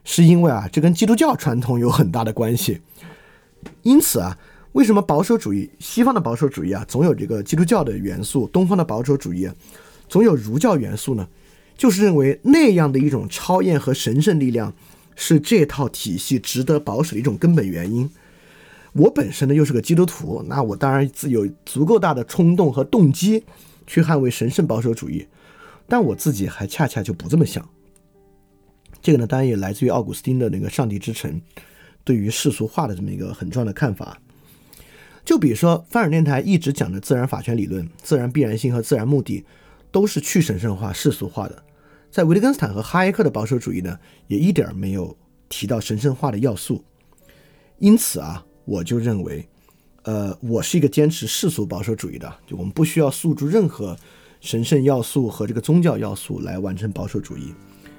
[0.03, 2.79] 是因为啊，这跟基督教传统有很大的关系。
[3.81, 4.37] 因此啊，
[4.73, 9.55] 为什么保守主义、西方的保守主义啊，总有这个基督教的元素；东方的保守主义啊，
[10.07, 11.27] 总有儒教元素呢？
[11.75, 14.71] 就是认为那样的一种超验和神圣力量
[15.15, 18.07] 是这套体系值得保守的一种根本原因。
[18.93, 23.43] 我本身呢又是个基督徒，那我当然自有足够大的冲动和动机
[23.87, 25.25] 去捍卫神圣保守主义，
[25.87, 27.67] 但我自己还恰恰就不这么想。
[29.01, 31.31] 这个呢，当然也来自于奥古斯丁的那个《上帝之城》
[32.03, 34.19] 对于世俗化的这么一个很重要的看法。
[35.23, 39.43] 就比如说，范尔电台一直讲的自然法权理论、自然必然性和自然目的，
[39.91, 41.63] 都是去神圣化、世俗化的。
[42.11, 45.17] 在维特根斯坦和哈耶克的保守主义呢，也一点没有
[45.49, 46.83] 提到神圣化的要素。
[47.79, 49.47] 因此啊，我就认为，
[50.03, 53.97] 呃，我是一个坚持世俗保守主义的，就我们不需要诉诸任何
[54.39, 57.53] 神圣要素和这个宗教要素来完成保守主义。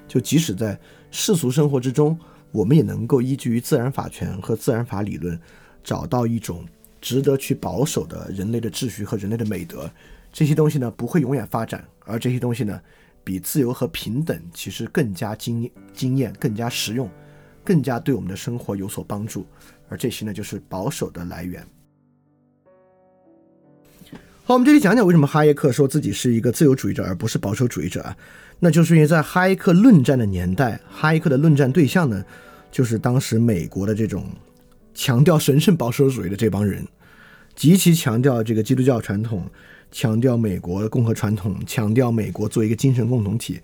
[0.08, 0.78] 就即使在
[1.10, 2.18] 世俗生活之中，
[2.52, 5.38] 我们也能够依据于自然法权和自然法理论，
[5.82, 6.64] 找到一种
[7.00, 9.90] 值得去保守的人类的秩序和人类的美德。
[10.32, 12.80] 这些东西呢，不会永远发展，而这些东西呢，
[13.24, 17.10] 比自由和平等其实更加经经验、更加实用、
[17.64, 19.44] 更加对我们的生活有所帮助。
[19.88, 21.66] 而这些呢，就是保守的来源。
[24.48, 28.16] 好，我们这里讲讲为什么哈耶克说自己是一个自由主义者而不是保守主义者啊？
[28.60, 32.24] 那就是因为在哈耶克论战的年代，哈耶克的论战对象呢，
[32.70, 34.24] 就是当时美国的这种
[34.94, 36.86] 强调神圣保守主义的这帮人，
[37.56, 39.44] 极其强调这个基督教传统，
[39.90, 43.58] 强调美国共和传统，强调美国作为一个精神共同体，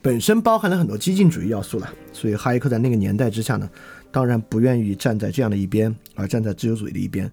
[0.00, 1.92] 本身包含了很多激进主义要素了。
[2.12, 3.68] 所以哈耶克在那个年代之下呢，
[4.12, 7.28] 当然不愿意站在这样的一边，而站在自由主义的一边。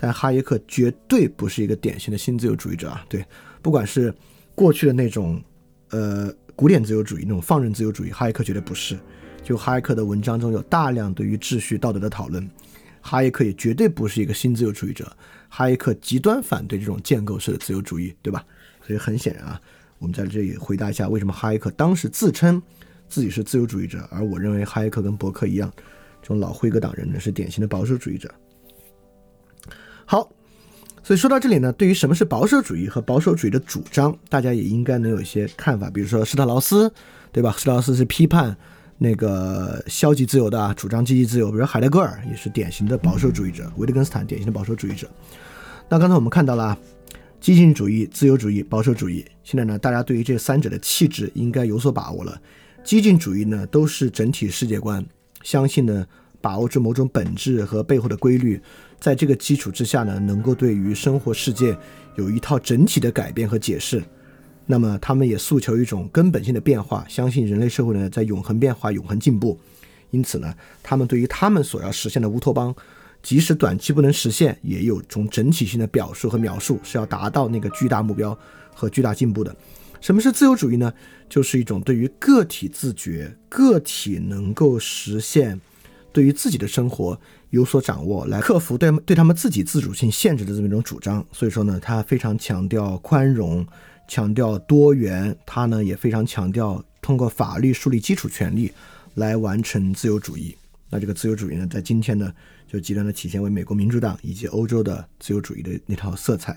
[0.00, 3.22] 但哈耶克绝对不是一个典型的新自由主义者啊，对，
[3.60, 4.12] 不管是
[4.54, 5.40] 过去的那种。
[5.92, 8.96] 呃，古典自由主义那种放任自由主义，哈耶克绝对不是。
[9.42, 12.48] 就哈耶克的文章中有大量对于秩序道德的讨论，
[13.00, 15.12] 哈耶克也绝对不是一个新自由主义者。
[15.48, 18.46] 哈耶克极端反对这种建构式的自由主义，对吧？
[18.86, 19.60] 所以很显然啊，
[19.98, 22.62] 我们在这里回答一下，为什么哈耶克当时自称
[23.08, 25.68] 自己是自由主义者，而我认为哈耶克跟伯克一样，
[26.22, 28.32] 这种老辉格党人呢是典型的保守主义者。
[30.10, 30.28] 好。
[31.04, 35.88] 所以说到这里呢，对于什么是保守主义和保守主义的主张，大家也应该能有一些看法。
[35.88, 36.92] 比如说施特劳斯，
[37.30, 37.54] 对吧？
[37.56, 38.54] 施特劳斯是批判
[38.98, 41.48] 那个消极自由的，主张积极自由。
[41.52, 45.08] 比如海德格尔也是典型的保守主义者，维特根斯坦典型的保守主义者。
[45.88, 46.76] 那刚才我们看到了
[47.40, 49.24] 激进主义、自由主义、保守主义。
[49.44, 52.36] 现在呢，大家对于这三者的气质应该有所把握了。
[52.82, 55.04] 激进主义呢，都是整体世界观，
[55.44, 56.04] 相信呢，
[56.40, 58.60] 把握住某种本质和背后的规律。
[59.00, 61.76] 在这个基础之下呢，能够对于生活世界
[62.16, 64.02] 有一套整体的改变和解释。
[64.66, 69.58] 那么，他们也诉求一种根本性的变化，相信人类社会呢在永恒变化、永恒进步。
[70.10, 72.74] 因此呢，他们对于他们所要实现的乌托邦，
[73.22, 78.38] 即使短期不能实现，也有种整体性的表述和描述，是要达到那个巨大目标
[78.74, 79.56] 和巨大进步的。
[80.00, 80.92] 什么是自由主义呢？
[81.28, 85.60] 就是一种对于个体自觉、个体能够实现
[86.12, 87.18] 对于自己的生活。
[87.50, 91.24] 有所掌握，来克服对对他们自己自主性限制的这么一种主张。
[91.32, 93.66] 所以说呢，他非常强调宽容，
[94.08, 95.36] 强调多元。
[95.44, 98.72] 他呢也非常强调通过法律树立基础权利
[99.14, 100.56] 来完成自由主义。
[100.88, 102.32] 那这个自由主义呢，在今天呢，
[102.66, 106.56] 就极端的体现为美国民主党以及欧洲的自由主义的那套色彩。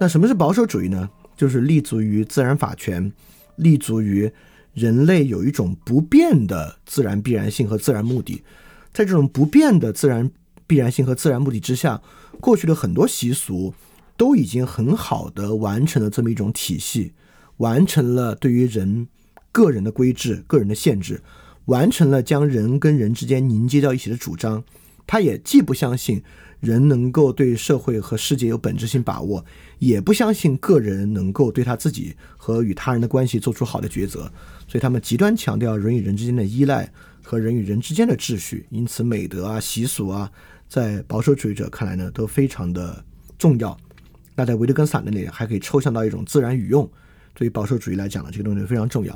[0.00, 1.08] 那什么是保守主义呢？
[1.36, 3.12] 就是立足于自然法权，
[3.56, 4.30] 立足于
[4.72, 8.42] 人类有一种不变的自然必然性和自然目的。
[8.94, 10.30] 在这种不变的自然
[10.66, 12.00] 必然性和自然目的之下，
[12.40, 13.74] 过去的很多习俗
[14.16, 17.12] 都已经很好的完成了这么一种体系，
[17.56, 19.08] 完成了对于人
[19.50, 21.20] 个人的规制、个人的限制，
[21.66, 24.62] 完成了将人跟人之间凝结到一起的主张，
[25.06, 26.22] 他也既不相信
[26.60, 29.44] 人能够对社会和世界有本质性把握，
[29.80, 34.32] 也不相信个人能够对他自己和与他人的关系做出好的抉择。
[34.68, 36.90] 所以他们极端强调人与人之间的依赖
[37.24, 38.66] 和人与人之间的秩序。
[38.70, 40.30] 因此，美德啊、习俗啊，
[40.68, 43.04] 在保守主义者看来呢，都非常的
[43.36, 43.76] 重要。
[44.36, 46.88] 那在维特根斯坦那里，还可以抽象到一种自然语用。
[47.32, 49.12] 对于保守主义来讲呢，这个东西非常重要。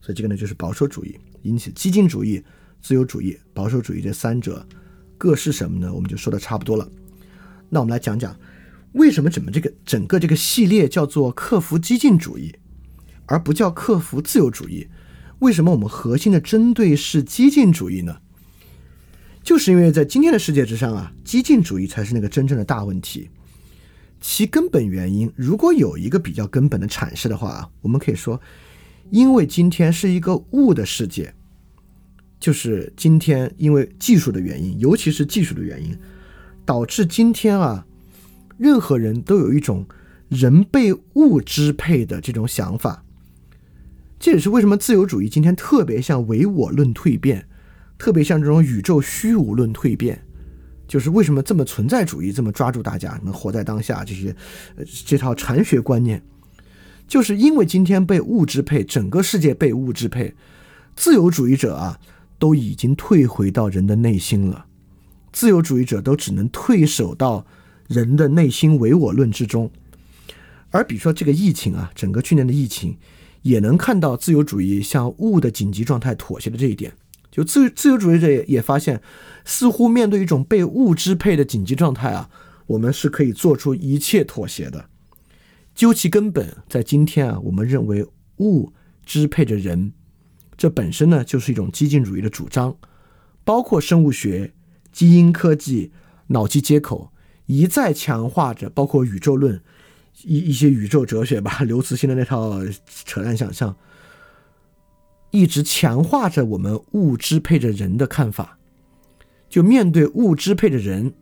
[0.00, 1.18] 所以这个呢，就是保守主义。
[1.42, 2.42] 因此，激进主义、
[2.80, 4.66] 自由主义、保守主义这三者
[5.18, 5.92] 各是什么呢？
[5.92, 6.88] 我们就说的差不多了。
[7.68, 8.36] 那我们来讲讲，
[8.92, 12.54] 为什么整个这个整个这个系列叫做克服激进主义，
[13.26, 14.88] 而不叫克服自由主义？
[15.40, 18.16] 为什么我们核心的针对是激进主义呢？
[19.42, 23.28] 就是因为在今天的世界之上啊，激进主义才是那个真正的大问题。
[24.20, 28.40] 其根本原因，如果有一个比较根本的阐释的话啊，我们可以说。
[29.10, 31.34] 因为今天是一个物的世界，
[32.38, 35.98] 就是今天因为技术的原因，尤其是技术的原因，
[36.64, 37.84] 导致今天啊，
[38.56, 39.84] 任何人都有一种
[40.28, 43.02] 人被物支配的这种想法。
[44.20, 47.48] 这也是为什么自由主义今天特别像唯我论蜕变，
[47.96, 50.22] 特别像这种宇宙虚无论蜕变，
[50.86, 54.36] 就是为什么这么存在主义这么抓住大家能活在当下这些
[55.06, 56.22] 这套禅学观念。
[57.08, 60.34] 就是因为今天被物支配，整个世界被物支配，
[60.94, 61.98] 自由主义者啊
[62.38, 64.66] 都已经退回到人的内心了，
[65.32, 67.46] 自由主义者都只能退守到
[67.88, 69.70] 人的内心唯我论之中。
[70.70, 72.96] 而比如说这个疫情啊，整个去年的疫情，
[73.42, 76.92] 也能看到自由主义向物的紧急状态妥协的这一点。
[77.30, 79.00] 就自自由主义者也发现，
[79.44, 82.28] 似乎面对一种被物支配的紧急状态啊，
[82.66, 84.86] 我们是可以做出一切妥协的。
[85.72, 88.04] 究其根本，在今天啊，我们认为
[88.38, 88.72] 物
[89.06, 89.92] 支配着人，
[90.56, 92.76] 这本身呢就是一种激进主义的主张，
[93.44, 94.52] 包括生物学、
[94.92, 95.92] 基因科技、
[96.26, 97.12] 脑机接口，
[97.46, 99.62] 一再强化着，包括宇宙论
[100.22, 102.60] 一一些宇宙哲学吧， 刘慈欣的那套
[103.04, 103.76] 扯淡想象，
[105.30, 108.58] 一直强化着我们物支配着人的看法。
[109.48, 111.12] 就面对物支配着人，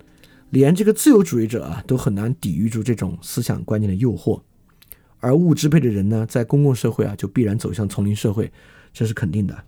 [0.51, 4.43] 连这个自由主义者啊都很难抵御住这种思想观念的诱惑。
[5.21, 8.53] 而物支配的人呢，在公共社会啊，就必然走向丛林社会，
[8.93, 9.65] 这是肯定的。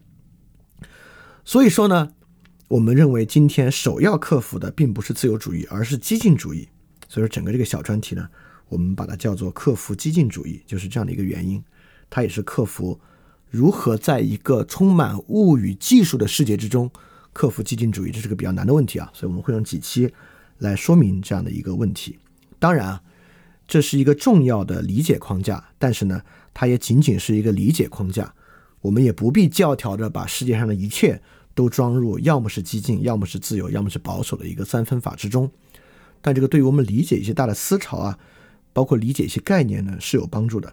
[1.45, 2.13] 所以说呢，
[2.69, 6.69] 我们认为今天首要克服的并不是自由主义，而是激进主义。
[7.09, 8.29] 所以说，整个这个小专题呢，
[8.71, 11.63] 我们把它叫做克服激进主义，就是这样的一个原因。
[12.09, 12.99] 它也是克服
[13.51, 16.91] 如何在一个充满物与技术的世界之中
[17.35, 19.11] 克服激进主义，这是个比较难的问题啊。
[19.13, 20.11] 所以我们会用几期
[20.57, 22.19] 来说明这样的一个问题。
[22.59, 23.03] 当然啊。
[23.73, 26.21] 这是一个重要的理解框架，但是呢，
[26.53, 28.35] 它也仅仅是一个理解框架。
[28.81, 31.23] 我们也不必教条的把世界上的一切
[31.55, 35.49] 都装入要么是激进，要么是自由，要么是保守的一个三分法之中。
[36.21, 38.19] 但这个对于我们理解一些大的思潮啊，
[38.73, 40.73] 包括理解一些概念呢，是有帮助的。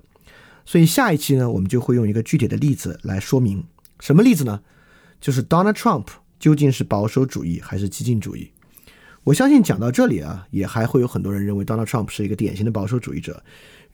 [0.66, 3.64] 所以下一期呢，我们就会用一个具体的例子来说明
[4.00, 4.62] 什么例子呢？
[5.20, 6.08] 就是 Donald Trump
[6.40, 8.52] 究竟是保守主义还是激进主义？
[9.24, 13.44] 我相信讲到这里啊，也还会有很多人认为 Donald Trump 是一个典型的保守主义者，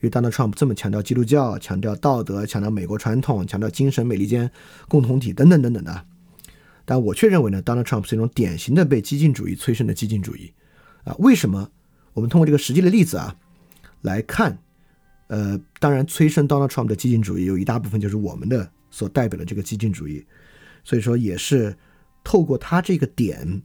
[0.00, 4.50] 因为 Donald Trump 这么强调基督教、强调道德、强调美国传统、强调精神美利坚
[4.88, 6.04] 共同体等等等等的。
[6.84, 10.52] 但我却认为呢，Donald Trump 是一种典型的被激进主义催生的激进主义
[11.04, 11.14] 啊。
[11.18, 11.70] 为什么？
[12.12, 13.34] 我们通过这个实际的例子啊
[14.04, 14.56] 来看，
[15.26, 20.24] 呃，当然催生 Donald Trump 的激进主义有一大部分就是我们的所代表的这个激进主义，
[20.84, 21.76] 所以说也是
[22.22, 23.60] 透过他这个点。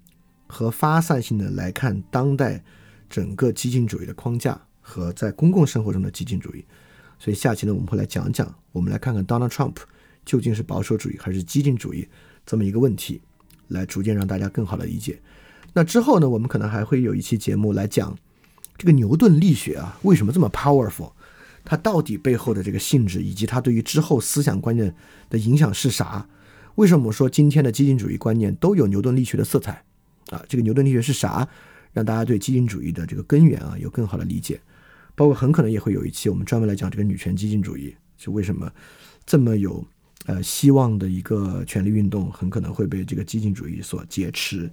[0.52, 2.64] 和发散性的来看当代
[3.08, 6.66] 整个激进主义的框架和在公共生活中的激进主义，
[7.20, 9.76] 所以下期呢我们会来讲讲，我们来看看 Donald Trump
[10.26, 12.10] 究竟是保守主义还是激进主义
[12.48, 13.22] 这么一个问题，
[13.68, 15.22] 来逐渐让大家更好的理解。
[15.72, 18.18] 那之后呢，我们可能还会有一期节目来讲
[18.80, 21.12] 这个牛顿力学啊为什么这么 powerful，
[21.66, 24.96] 它到底背后的这个性质以及它对于之后思想观念
[25.30, 26.26] 的影响是啥？
[26.76, 29.84] 为什么我说今天的激进主义观念都有牛顿力学的色彩？
[30.30, 31.46] 啊，这个牛顿力学是啥？
[31.92, 34.62] 让大家对激进主义的这个根源啊有更好的理解。
[35.14, 38.72] 包括很可能也会有一期我们专门来讲这个女权激进主义是为什么
[39.26, 39.86] 这么有
[40.28, 44.72] 呃希望的一个权利运动，很可能会被这个激进主义所劫持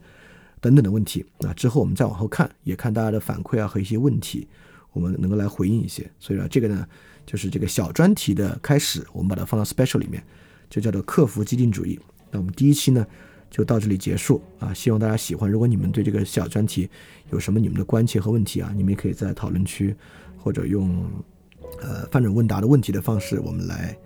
[0.61, 1.24] 等等的问题。
[1.39, 4.47] 那之后我们再往后看，也看大家的反馈啊和一些问题，
[4.93, 6.11] 我们能够来回应一些。
[6.19, 6.87] 所以啊，这个呢
[7.24, 10.23] 就是这个小专题的开始，我们把它放到 special 里面，
[10.69, 11.99] 就叫做克服激进主义。
[12.31, 13.07] 那我们第一期呢？
[13.49, 14.74] 就到这里结束啊！
[14.74, 15.49] 希望大家喜欢。
[15.49, 16.91] 如果你们对这个小专题
[17.31, 19.95] 有什么你们的关切和问题啊，你们也可以在讨论区
[20.37, 21.09] 或者用
[21.81, 23.97] 呃翻转问答的问题的方式，我们来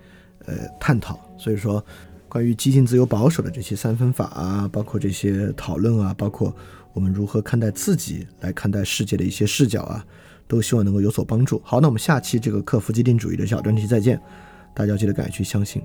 [0.44, 1.18] 呃探讨。
[1.38, 1.82] 所以说，
[2.30, 6.54] 关于激进、自由、保守的这些三分法啊，包括这些讨论啊，包括
[6.92, 10.06] 我们如何看待自己，来看待世界的一些视角啊，
[10.46, 11.60] 都希望能够有所帮助。
[11.64, 14.20] 好，那我们下期这个克服既定主义的小专题再见，
[14.72, 15.82] 大家记得敢于去相信。